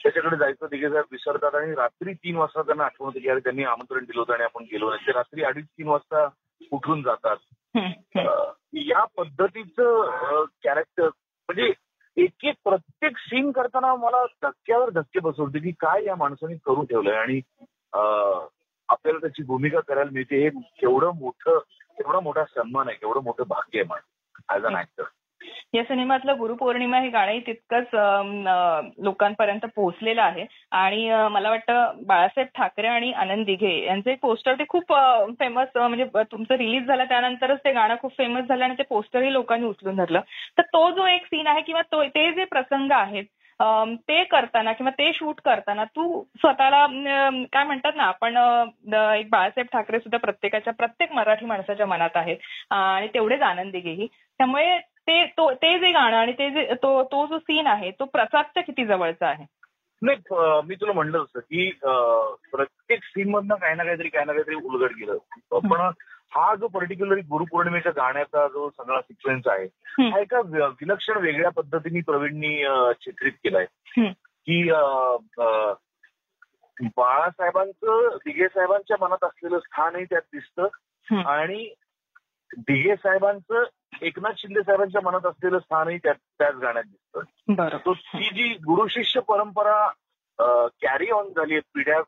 त्याच्याकडे 0.00 0.36
जायचं 0.36 0.66
दिघे 0.70 0.88
साहेब 0.88 1.04
विसरतात 1.12 1.54
आणि 1.54 1.74
रात्री 1.74 2.12
तीन 2.14 2.36
वाजता 2.36 2.62
त्यांना 2.62 2.84
आठवण 2.84 3.06
होते 3.06 3.20
की 3.20 3.28
अरे 3.28 3.40
त्यांनी 3.40 3.64
आमंत्रण 3.64 4.04
दिलं 4.04 4.20
होतं 4.20 4.32
आणि 4.32 4.42
आपण 4.44 4.64
गेलो 4.64 4.90
नाही. 4.90 5.06
ते 5.06 5.12
रात्री 5.12 5.42
अडीच 5.44 5.64
तीन 5.66 5.88
वाजता 5.88 6.28
उठून 6.72 7.02
जातात. 7.02 7.36
या 8.74 9.04
पद्धतीचं 9.16 10.44
कॅरेक्टर 10.64 11.04
म्हणजे 11.04 11.72
एक 12.16 12.44
एक 12.44 12.54
प्रत्येक 12.64 13.16
सीन 13.18 13.50
करताना 13.50 13.94
मला 13.94 14.24
धक्क्यावर 14.42 14.90
धक्के 14.90 15.20
बसवते 15.20 15.58
की 15.58 15.70
काय 15.80 16.04
या 16.04 16.14
माणसाने 16.16 16.54
करून 16.66 16.84
ठेवलंय 16.84 17.16
आणि 17.16 17.40
आपल्याला 17.92 19.18
त्याची 19.18 19.42
भूमिका 19.42 19.80
करायला 19.80 20.10
मिळते. 20.12 20.42
हे 20.42 20.48
केवढं 20.80 21.18
मोठं 21.18 21.58
केवढा 21.98 22.20
मोठा 22.20 22.44
सन्मान 22.44 22.88
आहे 22.88 22.96
केवढं 22.96 23.22
मोठं 23.22 23.44
भाग्य 23.48 23.78
आहे 23.78 23.88
माझं 23.88 24.06
ऍज 24.48 24.64
अन 24.66 24.76
ऍक्टर 24.76 25.04
या 25.74 25.82
सिनेमातलं 25.84 26.38
गुरुपौर्णिमा 26.38 26.98
हे 27.00 27.08
गाणंही 27.08 27.40
तितकंच 27.46 27.88
लोकांपर्यंत 28.98 29.66
पोहोचलेलं 29.76 30.22
आहे. 30.22 30.44
आणि 30.72 31.08
मला 31.30 31.50
वाटतं 31.50 32.00
बाळासाहेब 32.06 32.48
ठाकरे 32.54 32.86
आणि 32.88 33.12
आनंद 33.14 33.46
दिघे 33.46 33.72
यांचे 33.84 34.14
पोस्टर 34.22 34.54
ते 34.54 34.64
खूप 34.68 34.92
फेमस 35.38 35.76
म्हणजे 35.76 36.04
तुमचं 36.32 36.54
रिलीज 36.54 36.86
झालं 36.86 37.04
त्यानंतरच 37.04 37.58
ते 37.64 37.72
गाणं 37.72 37.94
खूप 38.02 38.16
फेमस 38.18 38.44
झालं 38.44 38.64
आणि 38.64 38.74
ते 38.78 38.82
पोस्टरही 38.88 39.32
लोकांनी 39.32 39.66
उचलून 39.66 39.96
धरलं. 39.96 40.20
तर 40.58 40.62
तो 40.64 40.90
जो 40.90 41.06
एक 41.06 41.26
सीन 41.26 41.46
आहे 41.46 41.60
किंवा 41.60 41.82
ते 41.94 42.30
जे 42.32 42.44
प्रसंग 42.44 42.92
आहेत 42.92 43.24
ते 43.60 44.22
करताना 44.24 44.72
किंवा 44.72 44.90
ते 44.90 45.12
शूट 45.14 45.40
करताना 45.40 45.84
तू 45.86 46.22
स्वतःला 46.40 46.84
काय 47.52 47.64
म्हणतात 47.64 47.92
ना 47.96 48.02
आपण 48.02 48.36
एक 49.14 49.30
बाळासाहेब 49.30 49.66
ठाकरे 49.72 49.98
सुद्धा 49.98 50.18
प्रत्येकाच्या 50.18 50.72
प्रत्येक 50.72 51.12
मराठी 51.12 51.46
माणसाच्या 51.46 51.86
मनात 51.86 52.16
आहेत. 52.16 52.36
आणि 52.70 53.08
तेवढेच 53.14 53.42
आनंदी 53.42 53.80
घेही 53.80 54.06
त्यामुळे 54.06 54.78
ते 54.78 55.24
तो 55.26 55.50
ते 55.52 55.78
जे 55.78 55.90
गाणं 55.92 56.16
आणि 56.16 56.32
ते 56.32 56.50
जे 56.50 56.74
तो 56.74 57.02
तो 57.02 57.26
जो 57.26 57.38
सीन 57.38 57.66
आहे 57.66 57.90
तो 57.90 58.04
प्रसादच्या 58.04 58.62
किती 58.62 58.84
जवळचा 58.86 59.26
आहे? 59.26 59.44
नाही 60.02 60.16
मी 60.66 60.74
तुला 60.74 60.92
म्हणलं 60.92 61.18
होतं 61.18 61.40
की 61.40 61.70
प्रत्येक 62.52 63.04
सीन 63.04 63.30
मधनं 63.30 63.54
काही 63.54 63.74
ना 63.74 63.84
काहीतरी 63.84 64.08
काही 64.08 64.26
ना 64.26 64.32
काहीतरी 64.32 64.54
उलगड 64.54 64.92
गेलं 64.98 65.16
पण 65.58 65.90
हा 66.30 66.54
जो 66.54 66.68
पर्टिक्युलरली 66.68 67.20
गुरुपौर्णिमेच्या 67.20 67.92
गाण्याचा 67.96 68.46
जो 68.46 68.70
सगळा 68.70 69.00
सिक्वेन्स 69.00 69.46
आहे 69.46 69.64
हा 70.10 70.18
एका 70.20 70.40
विलक्षण 70.40 71.16
वेगळ्या 71.16 71.50
पद्धतीने 71.50 72.00
प्रवीणनी 72.00 72.64
चित्रित 73.04 73.32
केलाय. 73.32 73.66
की 74.48 74.70
बाळासाहेबांचं 76.96 78.16
दिघे 78.16 78.48
साहेबांच्या 78.48 78.96
मनात 79.00 79.24
असलेलं 79.24 79.58
स्थानही 79.58 80.04
त्यात 80.04 80.22
दिसतं. 80.34 80.68
आणि 81.22 81.74
दिघे 82.58 82.96
साहेबांचं 82.96 83.64
एकनाथ 84.02 84.32
शिंदे 84.36 84.60
साहेबांच्या 84.60 85.00
मनात 85.04 85.26
असलेलं 85.26 85.58
स्थानही 85.58 85.98
त्यात 85.98 86.14
त्याच 86.38 86.54
गाण्यात 86.54 86.84
दिसतं. 86.84 87.20
तो 87.76 87.94
ती 87.94 88.30
जी 88.34 88.48
गुरु 88.48 88.86
शिष्य 88.86 89.20
परंपरा 89.20 89.88
कॅरी 90.66 91.10
ऑन 91.10 91.28
झाली 91.28 91.52
आहे 91.52 91.60
पिढ्या 91.74 92.00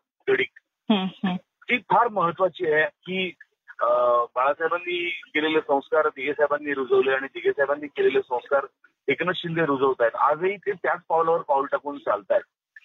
हम्म. 0.90 1.36
ती 1.36 1.78
फार 1.78 2.08
महत्वाची 2.08 2.72
आहे 2.72 2.84
की 2.84 3.32
बाळासाहेबांनी 4.34 5.08
केलेले 5.08 5.60
संस्कार 5.60 6.08
दिघे 6.08 6.32
साहेबांनी 6.32 6.74
रुजवले 6.74 7.12
आणि 7.12 7.26
दिघे 7.26 7.50
साहेबांनी 7.50 7.86
केलेले 7.86 8.20
संस्कार 8.20 8.66
एकनाथ 9.08 9.32
शिंदे 9.36 9.66
रुजवत 9.66 9.94
आहेत 10.00 10.16
आजही 10.16 10.56
ते 10.56 10.72
त्याच 10.72 11.00
पावलावर 11.08 11.40
पाऊल 11.40 11.66
टाकून 11.66 11.98
चालतायत. 11.98 12.42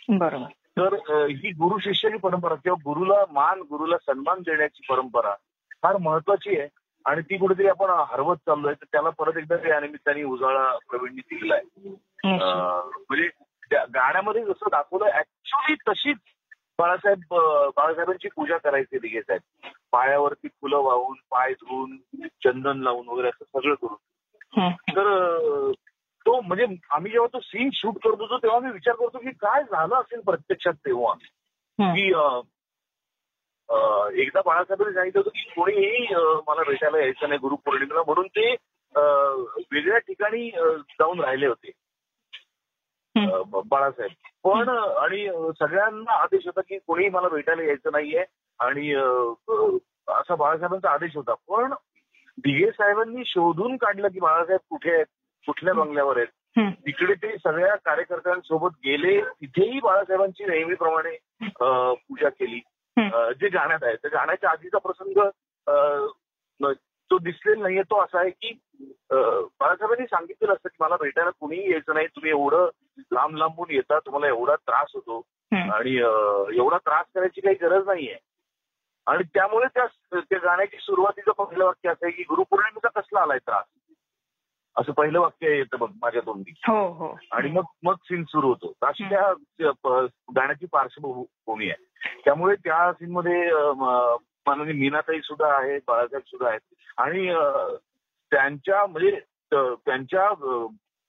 बरोबर. 0.10 0.46
तर 0.46 0.94
ही 1.26 1.50
गुरु 1.50 1.78
शिष्याची 1.80 2.18
परंपरा 2.18 2.56
किंवा 2.56 2.82
गुरुला 2.86 3.24
मान 3.32 3.60
गुरुला 3.60 3.98
सन्मान 3.98 4.40
देण्याची 4.40 4.86
परंपरा 4.90 5.34
फार 5.84 5.98
महत्वाची 5.98 6.60
आहे 6.60 6.68
आणि 7.06 7.22
ती 7.22 7.38
कुठेतरी 7.38 7.68
आपण 7.68 7.90
हरवत 7.90 8.36
चाललोय. 8.36 8.74
तर 8.74 8.86
त्याला 8.92 9.10
परत 9.10 9.38
एकदा 9.38 9.56
या 9.68 9.80
निमित्ताने 9.80 10.24
उजाळा 10.24 10.78
प्रवीणनी 10.90 11.22
दिलेला 11.34 11.56
आहे. 11.56 11.90
म्हणजे 12.30 13.30
त्या 13.70 13.86
गाण्यामध्ये 13.86 14.46
जसं 14.46 14.68
दाखवलं 14.72 15.06
ऍक्च्युली 15.06 15.76
तशीच 15.88 16.18
बाळासाहेब 16.80 17.20
बाळासाहेबांची 17.76 18.28
पूजा 18.36 18.58
करायची 18.58 19.00
दिघे 19.00 19.22
साहेब. 19.22 19.70
पायावरती 19.92 20.48
फुलं 20.48 20.78
वाहून 20.78 21.18
पाय 21.32 21.54
धुवून 21.54 21.98
चंदन 22.44 22.82
लावून 22.84 23.08
वगैरे 23.08 23.28
असं 23.28 23.46
सगळं 23.46 23.76
करून. 23.76 24.72
तर 24.90 25.72
तो 26.26 26.40
म्हणजे 26.42 26.66
आम्ही 26.90 27.12
जेव्हा 27.12 27.28
तो 27.34 27.40
सीन 27.40 27.70
शूट 27.74 27.98
करत 28.04 28.22
होतो 28.22 28.38
तेव्हा 28.38 28.60
मी 28.60 28.72
विचार 28.72 28.96
करतो 28.96 29.18
की 29.18 29.32
काय 29.32 29.64
झालं 29.64 29.96
असेल 29.96 30.20
प्रत्यक्षात 30.20 30.74
तेव्हा. 30.74 31.14
की 31.80 32.06
एकदा 34.22 34.42
बाळासाहेबांनी 34.46 34.94
सांगितलं 34.94 35.20
होतं 35.20 35.30
की 35.30 35.50
कोणीही 35.56 36.08
मला 36.48 36.64
भेटायला 36.68 36.98
यायचं 36.98 37.28
नाही 37.28 37.40
गुरुपौर्णिमेला 37.40 38.04
म्हणून 38.04 38.28
ते 38.28 38.52
वेगळ्या 39.72 39.98
ठिकाणी 39.98 40.50
जाऊन 41.00 41.20
राहिले 41.20 41.48
होते. 41.48 41.72
बाळासाहेब. 43.18 44.12
पण 44.44 44.70
आणि 44.70 45.28
सगळ्यांना 45.60 46.22
आदेश 46.22 46.46
होता 46.46 46.62
की 46.62 46.78
कोणीही 46.88 47.10
मला 47.10 47.30
भेटायला 47.30 47.64
यायचं 47.64 47.90
नाहीये. 47.92 48.26
आणि 48.60 48.94
असा 50.08 50.36
बाळासाहेबांचा 50.36 50.90
आदेश 50.90 51.16
होता. 51.16 51.34
पण 51.48 51.74
दिघे 52.38 52.72
साहेबांनी 52.72 53.24
शोधून 53.26 53.78
काढलं 53.78 54.08
की 54.08 54.20
बाळासाहेब 54.20 54.60
कुठे 54.70 54.94
आहेत? 54.94 55.06
कुठल्या 55.48 55.74
बंगल्यावर 55.74 56.18
आहेत. 56.18 56.28
तिकडे 56.86 57.14
ते 57.14 57.38
सगळ्या 57.38 57.76
कार्यकर्त्यांसोबत 57.76 58.70
गेले. 58.86 59.22
तिथेही 59.22 59.80
बाळासाहेबांची 59.80 60.46
नेहमीप्रमाणे 60.46 61.18
पूजा 62.08 62.30
केली. 62.30 62.60
जे 63.40 63.48
गाण्यात 63.50 63.84
आहे. 63.84 63.96
त्या 63.96 64.10
गाण्याच्या 64.14 64.50
आधीचा 64.50 64.78
प्रसंग 64.78 65.28
तो 67.12 67.18
दिसलेला 67.18 67.62
नाहीये. 67.62 67.82
तो 67.82 68.04
असा 68.04 68.20
आहे 68.20 68.30
की 68.30 68.52
बाळासाहेबांनी 69.12 70.06
सांगितलेलं 70.06 70.54
असतं 70.54 70.70
की 70.70 70.78
मला 70.80 70.96
भेटायला 71.02 71.30
कुणीही 71.30 71.72
यायचं 71.72 71.94
नाही. 71.94 72.08
तुम्ही 72.08 72.32
एवढं 72.32 72.70
लांब 73.00 73.36
लांबून 73.36 73.72
येता 73.72 74.00
तुम्हाला 74.00 74.28
एवढा 74.28 74.56
त्रास 74.56 74.92
होतो. 74.94 75.22
आणि 75.72 75.96
एवढा 76.58 76.78
त्रास 76.78 77.06
करायची 77.16 77.42
काही 77.42 77.56
गरज 77.62 77.86
नाहीये. 77.86 78.18
आणि 79.08 79.24
त्यामुळे 79.34 79.66
त्या 79.74 79.86
त्या 80.20 80.40
गाण्याची 80.44 80.78
सुरुवातीचं 80.82 81.32
पहिलं 81.32 81.66
वाक्य 81.66 81.90
असं 81.90 82.06
आहे 82.06 82.12
की 82.12 82.24
गुरुपौर्णिमेचा 82.24 83.00
कसला 83.00 83.20
आलाय 83.20 83.38
त्रास? 83.38 83.66
असं 84.78 84.92
पहिलं 84.92 85.20
वाक्य 85.20 85.58
येतं 85.58 85.78
बघ 85.80 85.90
माझ्या 86.02 86.22
तोंडी. 86.26 86.54
हो 86.68 86.88
हो. 86.88 87.20
आणि 87.32 87.52
मग 87.52 87.64
मग 87.84 87.94
सीन 88.04 88.24
सुरू 88.24 88.48
होतो. 88.48 88.74
अशी 88.82 89.04
त्या 89.04 89.32
गाण्याची 90.36 90.66
पार्श्वभूमी 90.66 91.70
आहे. 91.70 91.86
त्यामुळे 92.26 92.56
त्या 92.56 92.94
सीन 92.94 93.12
मध्ये 93.12 93.50
माननीय 94.48 94.74
मीनाताई 94.74 95.20
सुद्धा 95.20 95.58
आहे 95.58 95.78
बाळासाहेब 95.88 96.24
सुद्धा 96.28 96.50
आहेत. 96.50 96.60
आणि 96.98 97.34
त्यांच्या 98.32 98.86
म्हणजे 98.86 99.20
त्यांच्या 99.86 100.30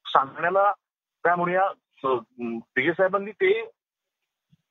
सांगण्याला 0.07 0.73
काय 1.25 1.35
म्हणूया 1.35 1.69
दिघे 2.41 2.93
साहेबांनी 2.93 3.31
ते 3.31 3.71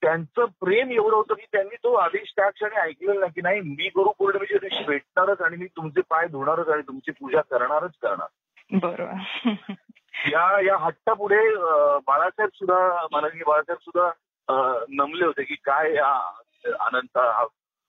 त्यांचं 0.01 0.45
प्रेम 0.45 0.91
एवढं 0.91 1.15
होतं 1.15 1.33
की 1.33 1.45
त्यांनी 1.51 1.75
तो 1.75 1.93
आदेश 1.93 2.33
त्या 2.35 2.49
क्षणी 2.49 2.75
ऐकलेला 2.75 3.19
नाही 3.19 3.31
की 3.35 3.41
नाही 3.41 3.61
मी 3.61 3.87
गुरुपौर्णिमेच्या 3.87 4.57
दिवशी 4.61 4.83
भेटणारच 4.83 5.41
आणि 5.41 5.57
मी 5.57 5.65
तुमचे 5.65 6.01
पाय 6.01 6.27
धुणारच 6.27 6.69
आणि 6.69 6.81
तुमची 6.81 7.11
पूजा 7.11 7.41
करणारच 7.41 7.91
करणार. 8.01 8.27
बरोबर. 8.71 9.73
या 10.27 10.59
या 10.61 10.77
हट्टापुढे 10.77 11.47
अं, 11.47 11.99
बाळासाहेब 12.07 12.49
सुद्धा 12.53 13.07
माननीय 13.11 13.43
बाळासाहेब 13.47 13.89
सुद्धा 13.89 14.11
नमले 14.89 15.25
होते 15.25 15.43
की 15.43 15.55
काय 15.55 15.93
हा 15.95 16.31
अनंत 16.65 17.17
हा 17.17 17.45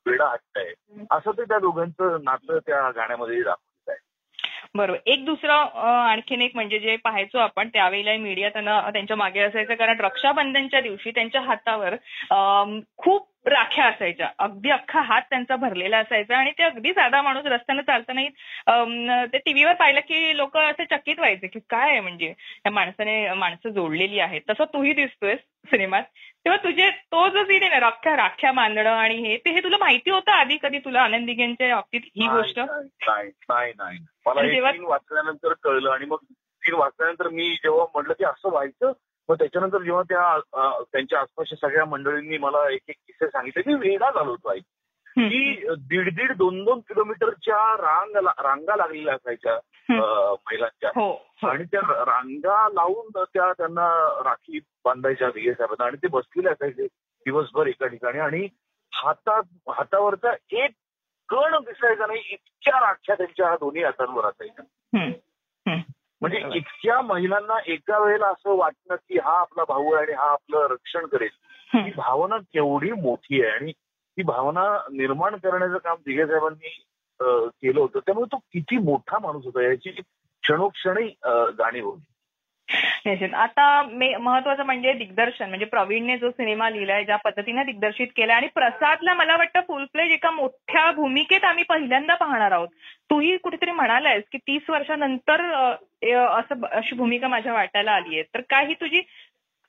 वेडा 0.07 0.27
हट्ट 0.27 0.59
आहे. 0.59 0.73
असं 1.11 1.31
ते 1.31 1.45
त्या 1.45 1.59
दोघांचं 1.59 2.19
नातं 2.25 2.59
त्या 2.59 2.91
गाण्यामध्ये 2.91 3.43
दाखवत 3.43 3.89
आहे. 3.89 3.99
बरोबर. 4.75 4.99
एक 5.07 5.25
दुसरं 5.25 5.53
आणखीन 5.53 6.43
एक 6.43 6.53
म्हणजे 6.55 6.79
जे 6.79 6.97
पाहायचो 6.97 7.39
आपण 7.39 7.69
त्यावेळेला 7.69 8.17
मीडिया 8.17 8.49
त्यांना 8.49 8.81
त्यांच्या 8.91 9.17
मागे 9.17 9.41
असायचं. 9.41 9.75
कारण 9.75 10.01
रक्षाबंधनच्या 10.01 10.81
दिवशी 10.81 11.11
त्यांच्या 11.11 11.41
हातावर 11.41 11.95
खूप 12.97 13.29
राख्या 13.47 13.85
असायच्या. 13.87 14.29
अगदी 14.39 14.71
अख्खा 14.71 15.01
हात 15.01 15.23
त्यांचा 15.31 15.57
भरलेला 15.57 15.99
असायचा 15.99 16.37
आणि 16.37 16.51
ते 16.51 16.63
अगदी 16.63 16.93
साधा 16.93 17.23
माणूस 17.23 17.45
रस्त्यानं 17.47 17.83
चालताना 17.83 18.21
अं, 18.67 19.25
ते 19.33 19.39
टीव्हीवर 19.39 19.75
पाहिलं 19.75 20.01
की 20.01 20.37
लोक 20.37 20.57
असे 20.57 20.85
चकित 20.85 21.19
व्हायचे 21.19 21.47
की 21.47 21.59
काय 21.71 21.91
आहे 21.91 22.01
म्हणजे? 22.01 22.29
या 22.67 22.71
माणसाने 22.71 23.33
माणसं 23.33 23.71
जोडलेली 23.71 24.19
आहेत. 24.19 24.41
तसं 24.51 24.65
तूही 24.65 24.93
दिसतोय 24.93 25.37
सिनेमात. 25.37 26.03
तेव्हा 26.45 26.65
तुझे 26.65 26.91
तो 26.91 27.29
जो 27.29 27.45
सीन 27.45 27.63
आहे 27.63 27.71
ना 27.71 27.81
राख्या 27.81 28.17
राख्या 28.17 28.53
बांधणं 28.53 28.91
आणि 28.91 29.15
हे 29.15 29.37
ते 29.37 29.51
हे 29.51 29.61
तुला 29.61 29.77
माहिती 29.77 30.11
होतं 30.11 30.31
आधी 30.33 30.59
कधी 30.63 30.79
तुला 30.79 31.03
आनंद 31.03 31.27
दिघेंच्या 31.27 31.75
बाबतीत 31.75 32.01
ही 32.17 32.29
गोष्ट? 32.29 32.61
नाही 32.61 33.73
नाही 33.79 33.99
मला 34.27 34.71
वाचल्यानंतर 34.89 35.53
कळलं 35.63 35.91
आणि 35.91 36.07
मग 36.07 36.17
वाचल्यानंतर 36.73 37.29
मी 37.29 37.51
जेव्हा 37.55 37.85
म्हटलं 37.95 38.13
की 38.13 38.25
असं 38.25 38.49
व्हायचं 38.49 38.93
मग 39.29 39.35
त्याच्यानंतर 39.35 39.83
जेव्हा 39.83 40.03
त्या 40.03 40.83
त्यांच्या 40.83 41.21
आसपासच्या 41.21 41.69
सगळ्या 41.69 41.85
मंडळींनी 41.85 42.39
मला 42.39 42.69
एक 42.71 42.81
एक 42.89 42.97
किस्से 43.07 43.27
सांगितले 43.27 43.63
की 43.63 43.75
वेगळा 43.75 44.11
झालो 44.11 44.31
होतो 44.31 44.51
हम्म. 44.51 45.29
की 45.29 45.75
दीड 45.89 46.09
दीड 46.17 46.33
दोन 46.33 46.63
दोन 46.65 46.81
किलोमीटरच्या 46.81 47.59
रांग 47.77 48.17
रांगा 48.41 48.77
लागलेल्या 48.77 49.15
असायच्या 49.15 49.55
महिलांच्या 49.91 50.91
हो 50.97 51.11
हो. 51.11 51.49
आणि 51.49 51.65
त्या 51.65 51.81
रांगा 52.05 52.69
लावून 52.69 53.23
त्या 53.25 53.53
त्यांना 53.53 53.89
राखी 54.25 54.59
बांधायच्या 54.85 55.29
दिघे 55.29 55.53
साहेबांना 55.53 55.87
आणि 55.87 55.97
ते 55.97 56.09
बसलेले 56.09 56.49
असायचे 56.49 56.87
दिवसभर 57.27 57.67
एका 57.67 57.87
ठिकाणी 57.87 58.19
आणि 58.19 58.47
हातात 58.93 59.43
हातावरचा 59.71 60.33
एक 60.51 60.71
कण 61.29 61.57
दिसायचा 61.61 62.07
नाही 62.07 62.21
इतक्या 62.31 62.81
राख्या 62.81 63.15
त्यांच्या 63.15 63.55
दोन्ही 63.55 63.83
हातांवर 63.85 64.25
असायच्या. 64.25 64.65
म्हणजे. 66.21 66.43
इतक्या 66.55 67.01
महिलांना 67.03 67.55
एका 67.67 67.99
वेळेला 67.99 68.27
असं 68.27 68.57
वाटणं 68.57 68.95
की 68.95 69.19
हा 69.19 69.41
आपला 69.41 69.65
भाऊ 69.69 69.93
आहे 69.93 70.05
आणि 70.05 70.13
हा 70.13 70.31
आपलं 70.33 70.67
रक्षण 70.71 71.07
करेल 71.07 71.29
ही. 71.75 71.91
भावना 71.97 72.37
केवढी 72.37 72.93
मोठी 72.93 73.43
आहे 73.43 73.51
आणि 73.51 73.73
ती 74.19 74.23
भावना 74.23 74.63
निर्माण 74.93 75.37
करण्याचं 75.37 75.79
काम 75.79 75.97
दिघे 75.97 76.27
साहेबांनी 76.27 76.69
केलं 77.21 77.81
होतं 77.81 77.99
त्यामुळे 77.99 78.33
तो 78.33 78.37
किती 78.37 78.79
मोठा 78.79 79.19
माणूस 79.19 79.45
होता 79.45 79.63
याची 79.63 79.91
क्षणोक्षणी 79.91 81.09
जाणीव 81.59 81.89
होती 81.91 82.13
आता 82.69 83.83
महत्वाचं 83.83 84.63
म्हणजे 84.63 84.93
दिग्दर्शन 84.93 85.49
म्हणजे 85.49 85.65
प्रवीणने 85.65 86.17
जो 86.19 86.31
सिनेमा 86.31 86.69
लिहिलाय 86.71 87.05
ज्या 87.05 87.17
पद्धतीने 87.17 87.65
दिग्दर्शित 87.65 88.09
केलाय 88.17 88.37
आणि 88.37 88.47
प्रसादला 88.55 89.15
मला 89.15 89.37
वाटतं 89.37 89.61
फुल 89.69 89.85
प्लेज 89.93 90.13
एका 90.13 90.31
मोठ्या 90.31 90.91
भूमिकेत 90.93 91.45
आम्ही 91.45 91.65
पहिल्यांदा 91.65 92.15
पाहणार 92.15 92.53
आहोत. 92.53 92.69
तूही 93.11 93.37
कुठेतरी 93.37 93.71
म्हणालायस 93.71 94.25
की 94.33 94.39
तीस 94.39 94.71
वर्षानंतर 94.71 95.43
असं 96.15 96.67
अशी 96.71 96.97
भूमिका 96.97 97.29
माझ्या 97.29 97.53
वाटायला 97.53 97.93
आली 97.93 98.15
आहे. 98.15 98.23
तर 98.35 98.41
काय 98.51 98.67
ही 98.67 98.75
तुझी 98.75 99.03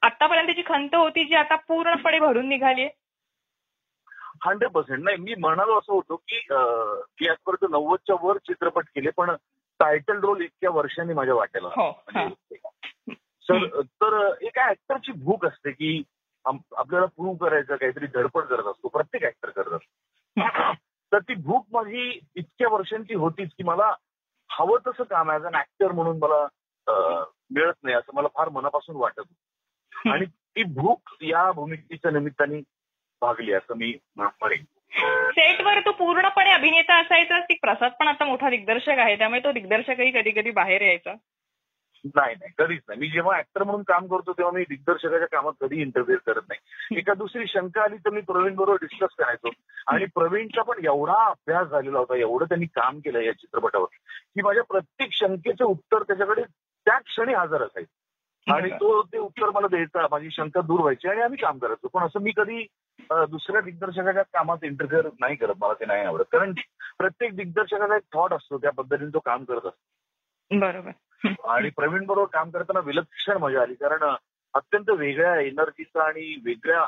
आतापर्यंतची 0.02 0.62
खंत 0.66 0.96
होती 0.96 1.24
जी 1.26 1.36
आता 1.36 1.56
पूर्णपणे 1.68 2.20
भरून 2.20 2.48
निघाली 2.50 2.88
हंड्रेड 4.46 4.70
पर्सेंट 4.72 5.04
नाही 5.04 5.18
मी 5.18 5.36
म्हणालो 5.40 5.78
असं 5.78 5.94
होतो 5.94 6.16
की 6.16 6.38
आजपर्यंत 7.30 7.72
नव्वदच्या 7.72 8.16
वर 8.22 8.38
चित्रपट 8.38 8.86
केले 8.96 9.10
पण 9.10 9.30
टायटल 9.80 10.20
रोल 10.20 10.42
इतक्या 10.42 10.70
वर्षांनी 10.70 11.14
माझ्या 11.14 11.36
वाटेला 11.36 11.68
हो 11.76 11.92
सर 13.48 13.82
तर 13.82 14.34
एका 14.42 14.70
ऍक्टरची 14.70 15.12
भूक 15.24 15.46
असते 15.46 15.72
की 15.72 16.02
आपल्याला 16.46 17.06
प्रूव्ह 17.06 17.38
करायचं 17.38 17.76
काहीतरी 17.76 18.06
धडपड 18.06 18.44
करत 18.44 18.66
असतो 18.66 18.88
प्रत्येक 18.88 19.24
ऍक्टर 19.24 19.50
करत 19.50 19.74
असतो. 19.74 20.74
तर 21.12 21.20
ती 21.20 21.34
भूक 21.36 21.66
माझी 21.72 22.20
इतक्या 22.36 22.68
वर्षांची 22.70 23.14
होतीच 23.14 23.50
की 23.58 23.64
मला 23.64 23.94
हवं 24.50 24.88
तसं 24.88 25.04
काम 25.04 25.32
ऍज 25.32 25.46
अन 25.46 25.56
ऍक्टर 25.56 25.92
म्हणून 25.92 26.18
मला 26.22 26.46
मिळत 27.52 27.84
नाही 27.84 27.96
असं 27.96 28.16
मला 28.16 28.28
फार 28.36 28.50
मनापासून 28.50 28.96
वाटत 28.96 29.20
होतं. 29.20 30.10
आणि 30.12 30.26
ती 30.26 30.64
भूक 30.74 31.16
या 31.22 31.52
भूमिकेच्या 31.52 32.12
निमित्ताने 32.12 32.60
भागली 33.22 33.54
असं 33.54 33.78
मी 33.78 33.94
म्हणेन. 34.16 34.64
सेटवर 35.32 35.80
तो 35.80 35.92
पूर्णपणे 35.92 36.47
अभिनेता 36.68 37.00
असायचा 37.00 37.40
की 37.40 37.54
प्रसाद 37.54 37.92
पण 38.00 38.08
आता 38.08 38.26
मोठा 38.26 38.50
दिग्दर्शक 38.50 39.00
आहे 39.00 39.18
त्यामुळे 39.18 39.40
तो 39.44 39.52
दिग्दर्शकही 39.52 40.12
कधी 40.12 40.32
कधी 40.32 40.52
बाहेर 40.52 40.82
यायचा. 40.82 41.14
नाही 42.06 42.36
नाही 42.36 42.52
कधीच 42.58 42.82
नाही. 42.88 43.00
मी 43.00 43.08
जेव्हा 43.08 43.38
ऍक्टर 43.38 43.64
म्हणून 43.64 43.84
काम 43.84 44.08
करतो 44.08 44.34
तेव्हा 44.34 44.52
मी 44.54 44.64
दिग्दर्शकाच्या 44.70 45.28
कामात 45.28 45.54
कधी 45.62 45.82
इंटरफिअर 45.82 46.18
करत 46.26 46.42
नाही. 46.50 46.98
एका 47.00 47.14
दुसरी 47.14 47.46
शंका 47.48 47.84
आली 47.84 47.98
तर 47.98 48.10
मी 48.10 48.22
प्रवीण 48.22 48.56
बरोबर 48.56 48.78
डिस्कस 48.82 49.16
करायचो. 49.18 49.50
आणि 49.88 50.06
प्रवीणचा 50.06 50.62
पण 50.62 50.86
एवढा 50.86 51.26
अभ्यास 51.26 51.68
झालेला 51.68 52.00
होता 52.00 52.16
एवढं 52.16 52.46
त्यांनी 52.46 52.66
काम 52.66 53.00
केलं 53.00 53.20
या 53.20 53.34
चित्रपटावर 53.34 53.88
की 54.36 54.42
माझ्या 54.42 54.64
प्रत्येक 54.64 55.10
शंकेचं 55.14 55.66
उत्तर 55.66 56.04
त्याच्याकडे 56.04 56.44
त्या 56.86 56.98
क्षणी 56.98 57.34
हजर 57.34 57.62
असायचं. 57.62 58.54
आणि 58.54 58.70
तो 58.70 59.02
ते 59.02 59.18
उत्तर 59.18 59.50
मला 59.50 59.68
द्यायचा 59.68 60.08
माझी 60.12 60.30
शंका 60.32 60.62
दूर 60.62 60.80
व्हायची 60.80 61.08
आणि 61.08 61.22
आम्ही 61.22 61.40
काम 61.42 61.58
करायचो. 61.58 61.88
पण 61.88 62.02
असं 62.04 62.22
मी 62.22 62.32
कधी 62.38 62.66
दुसऱ्या 63.12 63.62
दिग्दर्शकाच्या 63.62 64.24
कामात 64.24 64.58
इंटरफिअर 64.64 65.10
नाही 65.20 65.36
करत. 65.36 65.54
मला 65.62 65.74
ते 65.74 65.86
नाही 65.86 66.02
आवडत. 66.02 66.24
कारण 66.32 66.54
प्रत्येक 66.98 67.36
दिग्दर्शकाचा 67.36 67.96
एक 67.96 68.04
थॉट 68.14 68.34
असतो 68.34 68.58
त्या 68.58 68.72
पद्धतीने 68.72 69.14
तो 69.14 69.20
काम 69.20 69.44
करत 69.44 69.66
असतो. 69.66 70.60
बरोबर. 70.60 70.92
आणि 71.48 71.70
प्रवीण 71.70 72.06
बरोबर 72.06 72.28
काम 72.34 72.50
करताना 72.50 72.80
विलक्षण 72.80 73.38
मजा 73.38 73.62
आली. 73.62 73.74
कारण 73.74 74.16
अत्यंत 74.54 74.90
वेगळ्या 74.90 75.40
एनर्जीचा 75.40 76.04
आणि 76.04 76.42
वेगळ्या 76.46 76.82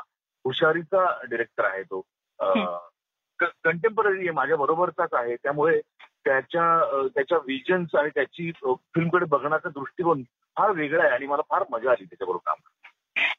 हुशारीचा 0.44 1.20
डिरेक्टर 1.30 1.64
आहे 1.64 1.82
तो. 1.82 2.00
कंटेम्पररी 3.40 4.30
माझ्या 4.30 4.56
बरोबरचाच 4.56 5.08
आहे. 5.12 5.36
त्यामुळे 5.36 5.80
त्याच्या 6.24 7.06
त्याच्या 7.14 7.38
विजन्स 7.38 7.94
आणि 7.94 8.08
त्याची 8.08 8.52
फिल्मकडे 8.76 9.24
बघण्याचा 9.24 9.68
दृष्टिकोन 9.68 10.22
फार 10.58 10.70
वेगळा 10.70 11.04
आहे 11.04 11.12
आणि 11.12 11.26
मला 11.26 11.42
फार 11.50 11.64
मजा 11.70 11.90
आली 11.90 12.04
त्याच्याबरोबर 12.04 12.50
काम. 12.50 12.69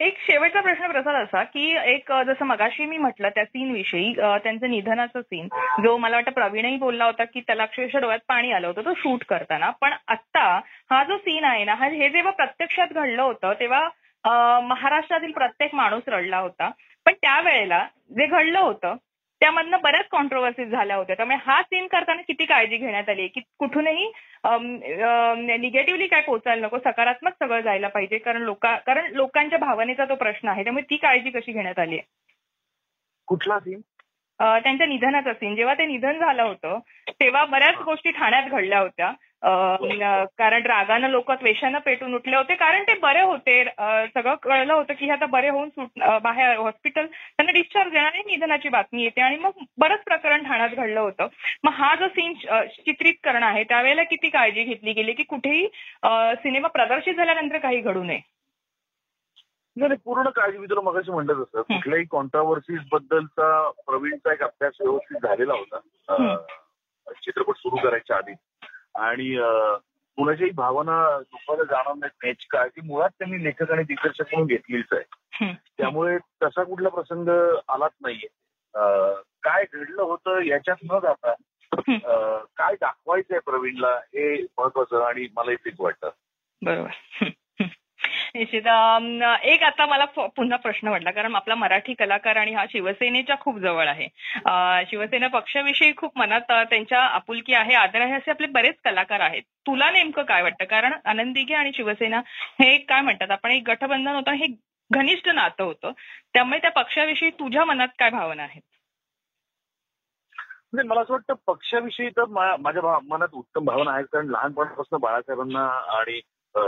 एक 0.02 0.18
शेवटचा 0.20 0.62
प्रश्न 0.62 0.88
प्रसाद 0.88 1.16
असा 1.16 1.42
की 1.44 1.66
एक 1.86 2.12
जसं 2.28 2.46
मगाशी 2.46 2.86
मी 2.86 2.98
म्हटलं 2.98 3.30
त्या 3.30 3.44
सीन 3.46 3.72
विषयी 3.72 4.14
त्यांचं 4.16 4.70
निधनाचा 4.70 5.22
सीन 5.22 5.48
जो 5.84 5.96
मला 5.98 6.16
वाटतं 6.16 6.32
प्रवीणही 6.32 6.78
बोलला 6.78 7.06
होता 7.06 7.24
की 7.24 7.42
त्याला 7.42 7.64
अक्षरशः 7.64 8.00
डोळ्यात 8.00 8.20
पाणी 8.28 8.52
आलं 8.52 8.68
होतं 8.68 8.86
तो 8.86 8.94
शूट 8.98 9.24
करताना. 9.24 9.70
पण 9.82 9.94
आता 10.08 10.46
हा 10.92 11.04
जो 11.04 11.18
सीन 11.18 11.44
आहे 11.44 11.64
ना 11.66 11.74
हा 11.74 11.88
हे 11.88 12.10
जेव्हा 12.10 12.32
प्रत्यक्षात 12.32 12.94
घडलं 12.94 13.22
होतं 13.22 13.54
तेव्हा 13.60 14.60
महाराष्ट्रातील 14.64 15.32
प्रत्येक 15.32 15.76
माणूस 15.76 16.10
रडला 16.10 16.38
होता. 16.38 16.70
पण 17.06 17.14
त्यावेळेला 17.14 17.86
जे 18.10 18.26
घडलं 18.26 18.60
होतं 18.60 18.96
त्यामधनं 19.42 19.78
बऱ्याच 19.82 20.08
कॉन्ट्रोवर्सीज 20.12 20.72
झाल्या 20.72 20.96
होत्या. 20.96 21.16
त्यामुळे 21.16 21.38
हा 21.46 21.62
सीन 21.62 21.88
करताना 21.92 22.22
किती 22.28 22.46
काळजी 22.46 22.78
घेण्यात 22.78 23.10
आली 23.10 23.28
की 23.28 23.42
कुठूनही 23.60 24.12
निगेटिव्हली 25.58 26.08
काय 26.08 26.22
पोचायला 26.22 26.66
नको 26.66 26.78
सकारात्मक 26.86 27.34
सगळं 27.40 27.62
जायला 27.62 27.88
पाहिजे. 27.88 28.18
कारण 28.18 28.42
लोका 28.42 28.76
कारण 28.86 29.12
लोकांच्या 29.14 29.60
भावनेचा 29.60 30.06
तो 30.10 30.16
प्रश्न 30.16 30.48
आहे. 30.50 30.64
त्यामुळे 30.64 30.84
ती 30.90 30.96
काळजी 30.98 31.30
कशी 31.30 31.52
घेण्यात 31.52 31.80
आली 31.80 31.98
आहे? 31.98 32.08
कुठला 33.28 33.60
सीन 33.60 33.80
त्यांच्या 34.40 34.86
निधनाचा 34.88 35.34
सीन 35.34 35.56
जेव्हा 35.56 35.74
ते 35.78 35.86
निधन 35.86 36.20
झालं 36.20 36.44
होतं 36.44 36.80
तेव्हा 37.20 37.44
बऱ्याच 37.46 37.76
गोष्टी 37.86 38.12
ठाण्यात 38.12 38.50
घडल्या 38.50 38.80
होत्या. 38.80 39.12
कारण 39.44 40.66
रागानं 40.68 41.10
लोक 41.10 41.32
त्वेषानं 41.32 41.80
पेटून 41.86 42.14
उठले 42.16 42.36
होते. 42.36 42.56
कारण 42.56 42.84
ते 42.88 42.94
बरे 43.02 43.22
होते. 43.22 43.64
सगळं 44.14 44.36
कळलं 44.44 44.74
होतं 44.74 44.94
की 44.94 45.06
हे 45.06 45.12
आता 45.12 45.26
बरे 45.26 45.50
होऊन 45.50 45.70
सुट 45.70 46.04
बाहेर 46.24 46.58
हॉस्पिटल 46.58 47.06
त्यांना 47.06 47.52
डिस्चार्ज 47.52 47.92
देणार 47.92 48.12
आहे. 48.14 48.24
निधनाची 48.28 48.70
बातमी 48.70 49.04
येते. 49.04 49.22
आणि 49.22 49.38
मग 49.38 49.64
बरंच 49.80 50.04
प्रकरण 50.06 50.44
ठाण्यात 50.44 50.70
घडलं 50.70 51.00
होतं. 51.00 51.28
मग 51.64 51.72
हा 51.74 51.94
जो 51.96 52.08
सीन 52.08 52.34
चित्रित 52.34 53.14
करणं 53.24 53.46
आहे 53.46 53.64
त्यावेळेला 53.64 54.04
किती 54.04 54.30
काळजी 54.30 54.64
घेतली 54.64 54.94
गेली? 54.94 55.14
की 55.14 55.24
कुठेही 55.24 55.68
सिनेमा 56.42 56.68
प्रदर्शित 56.68 57.14
झाल्यानंतर 57.14 57.58
काही 57.58 57.80
घडू 57.80 58.04
नये? 58.04 58.20
नाही 59.76 59.88
नाही, 59.88 60.00
पूर्ण 60.06 60.30
काळजी 60.30 60.58
मी 60.58 60.66
तुला 60.70 60.82
मगाशी 60.82 61.12
म्हणलं 61.12 61.34
तसं 61.34 61.62
कुठल्याही 61.62 62.06
कॉन्ट्रावर्सीज 62.12 62.80
बद्दलचा 62.92 63.70
प्रवीणचा 63.86 64.34
एक 64.34 64.42
अभ्यास 64.44 64.74
व्यवस्थित 64.82 65.18
झालेला 65.24 65.54
होता. 65.54 66.36
चित्रपट 67.24 67.56
सुरू 67.58 67.76
करायच्या 67.76 68.18
आधी. 68.18 68.34
आणि 68.96 69.36
कुणाच्याही 70.18 70.52
भावना 70.52 71.20
दुखायला 71.22 71.64
जाणार 71.64 71.94
नाहीत. 71.96 72.26
याची 72.26 72.48
काळजी 72.50 72.82
मुळात 72.88 73.10
त्यांनी 73.10 73.44
लेखक 73.44 73.72
आणि 73.72 73.84
दिग्दर्शक 73.84 74.24
म्हणून 74.32 74.48
घेतलीच 74.48 74.86
आहे. 74.92 75.54
त्यामुळे 75.78 76.18
तसा 76.44 76.64
कुठला 76.64 76.90
प्रसंग 76.90 77.28
आलाच 77.70 77.92
नाहीये. 78.02 78.28
काय 79.44 79.66
घडलं 79.74 80.02
होतं 80.02 80.42
याच्यात 80.42 80.84
न 80.92 81.00
जाता 81.00 81.34
काय 82.58 82.76
दाखवायचंय 82.76 83.40
प्रवीणला 83.40 83.88
हे 83.88 84.46
महत्वाचं 84.58 85.04
आणि 85.04 85.28
मलाही 85.38 85.58
तेच 85.66 85.80
वाटतं. 85.80 86.10
बरोबर. 86.62 87.30
निश्चित 88.36 88.68
एक 89.46 89.64
आता 89.64 89.86
मला 89.86 90.06
पुन्हा 90.36 90.58
प्रश्न 90.58 90.88
वाटला 90.88 91.12
कारण 91.12 91.36
आपला 91.36 91.56
मराठी 91.56 91.94
कलाकार 92.00 92.36
आणि 92.38 92.54
हा 92.54 92.66
शिवसेनेच्या 92.72 93.36
खूप 93.40 93.58
जवळ 93.60 93.88
आहे. 93.88 94.08
शिवसेना 94.90 95.28
पक्षाविषयी 95.34 95.92
खूप 95.98 96.18
मनात 96.20 96.52
त्यांच्या 96.70 97.02
आपुलकी 97.06 97.54
आहे 97.54 97.74
आदर 97.76 98.02
आहे 98.02 98.14
असे 98.16 98.32
आपले 98.32 98.48
बरेच 98.52 98.76
कलाकार 98.86 99.20
आहेत. 99.20 99.44
तुला 99.68 99.90
नेमकं 99.92 100.24
काय 100.24 100.42
वाटतं? 100.42 100.66
कारण 100.66 100.94
आनंद 101.06 101.34
दिघे 101.34 101.54
आणि 101.56 101.72
शिवसेना 101.76 102.22
हे 102.62 102.78
काय 102.90 103.02
म्हणतात 103.02 103.32
आपण 103.32 103.52
एक 103.52 103.64
गठबंधन 103.70 104.16
होतं 104.16 104.32
हे 104.34 104.48
घनिष्ठ 104.92 105.28
नातं 105.30 105.64
होतं. 105.64 105.92
त्यामुळे 106.34 106.60
त्या 106.62 106.72
पक्षाविषयी 106.72 107.30
तुझ्या 107.40 107.66
मनात 107.66 107.88
काय 108.00 108.10
भावना 108.10 108.44
आहेत? 108.44 108.62
म्हणजे 110.74 110.88
मला 110.88 111.02
असं 111.02 111.14
वाटतं 111.14 111.34
पक्षाविषयी 111.48 112.10
तर 112.18 112.26
माझ्या 112.30 112.98
मनात 113.10 113.34
उत्तम 113.34 113.66
भावना 113.66 113.92
आहेत 113.94 114.06
कारण 114.14 114.28
लहानपणापासून 114.32 115.00
बाळासाहेबांना 115.02 115.68
आणि 115.98 116.20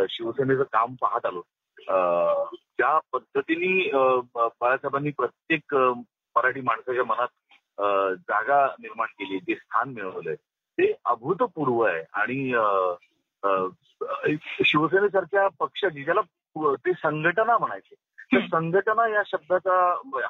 शिवसेनेचं 0.10 0.64
काम 0.74 0.94
पाहत 1.02 1.26
आलो. 1.26 1.42
ज्या 1.90 2.98
पद्धतीने 3.14 3.90
बाळासाहेबांनी 4.36 5.12
प्रत्येक 5.18 5.76
मराठी 6.36 6.62
माणसाच्या 6.62 7.04
मनात 7.04 7.28
जागा 8.30 8.66
निर्माण 8.80 9.08
केली 9.20 9.38
ते 9.40 9.56
स्थान 9.56 9.90
मिळवलंय 9.94 10.36
ते 10.78 10.92
अभूतपूर्व 11.06 11.82
आहे. 11.82 12.04
आणि 12.14 12.52
शिवसेनेसारख्या 14.66 15.48
पक्षाची 15.60 16.04
ज्याला 16.04 16.22
ते 16.86 16.92
संघटना 16.94 17.58
म्हणायचे. 17.58 17.96
तर 18.34 18.46
संघटना 18.52 19.08
या 19.08 19.22
शब्दाचा 19.26 19.74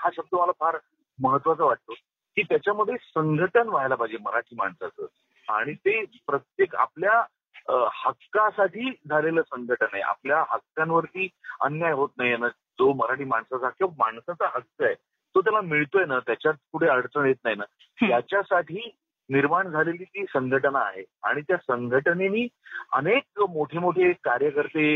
हा 0.04 0.10
शब्द 0.16 0.36
मला 0.36 0.52
फार 0.60 0.78
महत्त्वाचा 1.20 1.64
वाटतो 1.66 1.94
की 2.38 2.42
त्याच्यामध्ये 2.42 2.96
संघटन 2.98 3.70
व्हायला 3.70 3.96
पाहिजे 3.96 4.18
मराठी 4.22 4.56
माणसाचं. 4.56 5.06
आणि 5.48 5.74
ते 5.74 6.04
प्रत्येक 6.28 6.76
आपल्या 6.76 7.22
हक्कासाठी 7.70 8.90
झालेलं 9.10 9.42
संघटन 9.42 9.86
आहे. 9.94 10.02
आपल्या 10.02 10.44
हक्कांवरती 10.50 11.28
अन्याय 11.62 11.92
होत 11.94 12.10
नाही 12.18 12.36
ना. 12.38 12.48
जो 12.80 12.92
मराठी 12.94 13.24
माणसाचा 13.24 13.70
किंवा 13.70 13.94
माणसाचा 14.00 14.48
हक्क 14.56 14.84
आहे 14.84 14.94
तो 15.36 15.42
त्याला 15.42 15.62
मिळतोय 15.62 16.06
ना. 16.06 16.20
त्याच्यात 16.20 16.54
पुढे 16.72 16.88
अडचण 16.90 17.26
येत 17.26 17.36
नाही 17.44 17.56
ना. 17.56 17.64
याच्यासाठी 18.10 18.90
निर्माण 19.30 19.70
झालेली 19.72 20.04
ती 20.04 20.26
संघटना 20.30 20.80
आहे 20.80 21.04
आणि 21.24 21.42
त्या 21.42 21.58
संघटनेनी 21.58 22.48
अनेक 22.94 23.42
मोठे 23.50 23.80
मोठे 23.80 24.12
कार्यकर्ते 24.24 24.88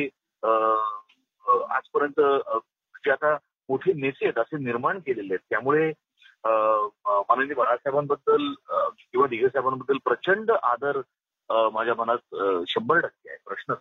आजपर्यंत 1.69 2.19
जे 3.05 3.11
आता 3.11 3.35
मोठे 3.69 3.93
नेते 3.93 4.25
आहेत 4.25 4.37
असे 4.39 4.57
निर्माण 4.63 4.99
केलेले 4.99 5.33
आहेत. 5.33 5.45
त्यामुळे 5.49 5.91
माननीय 6.45 7.53
बाळासाहेबांबद्दल 7.55 8.51
किंवा 9.11 9.27
साहेबांबद्दल 9.27 9.97
प्रचंड 10.05 10.51
आदर 10.51 11.01
माझ्या 11.51 11.93
मनात 11.97 12.35
शंभर 12.69 12.99
टक्के 12.99 13.29
आहे 13.29 13.37
प्रश्न. 13.47 13.73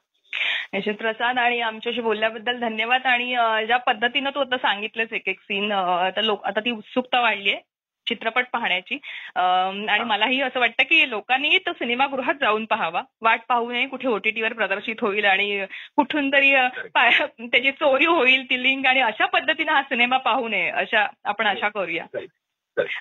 निश्चित 0.72 0.94
प्रसाद 0.94 1.38
आणि 1.38 1.60
आमच्याशी 1.60 2.00
बोलल्याबद्दल 2.00 2.58
धन्यवाद 2.60 3.06
आणि 3.06 3.34
ज्या 3.66 3.76
पद्धतीनं 3.76 4.30
तू 4.30 4.40
आता 4.40 4.56
सांगितलंस 4.58 5.12
एक 5.12 5.28
एक 5.28 5.40
सीन 5.40 5.72
आता 5.72 6.22
लोक 6.22 6.44
आता 6.46 6.60
ती 6.60 6.70
उत्सुकता 6.70 7.20
वाढली 7.20 7.52
आहे 7.52 7.60
चित्रपट 8.06 8.46
पाहण्याची. 8.52 8.98
आणि 9.36 10.04
मलाही 10.04 10.40
असं 10.42 10.60
वाटतं 10.60 10.82
की 10.82 11.08
लोकांनी 11.10 11.58
तो 11.58 11.72
सिनेमागृहात 11.72 12.34
जाऊन 12.40 12.64
पाहावा. 12.64 13.02
वाट 13.22 13.40
पाहू 13.48 13.70
नये 13.72 13.86
कुठे 13.86 14.08
ओटीटीवर 14.08 14.52
प्रदर्शित 14.52 14.96
होईल 15.00 15.24
आणि 15.24 15.64
कुठून 15.96 16.32
तरी 16.32 16.52
त्याची 16.52 17.70
चोरी 17.72 18.06
होईल 18.06 18.44
ती 18.50 18.62
लिंक 18.62 18.86
आणि 18.86 19.00
अशा 19.00 19.26
पद्धतीनं 19.26 19.72
हा 19.72 19.82
सिनेमा 19.82 20.16
पाहू 20.18 20.48
नये 20.48 20.68
अशा 20.70 21.06
आपण 21.24 21.46
आशा 21.46 21.68
करूया. 21.68 22.04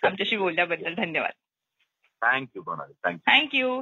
आमच्याशी 0.04 0.38
बोलल्याबद्दल 0.38 0.94
धन्यवाद. 0.94 1.32
Thank you 2.22 2.62
thank you 3.06 3.82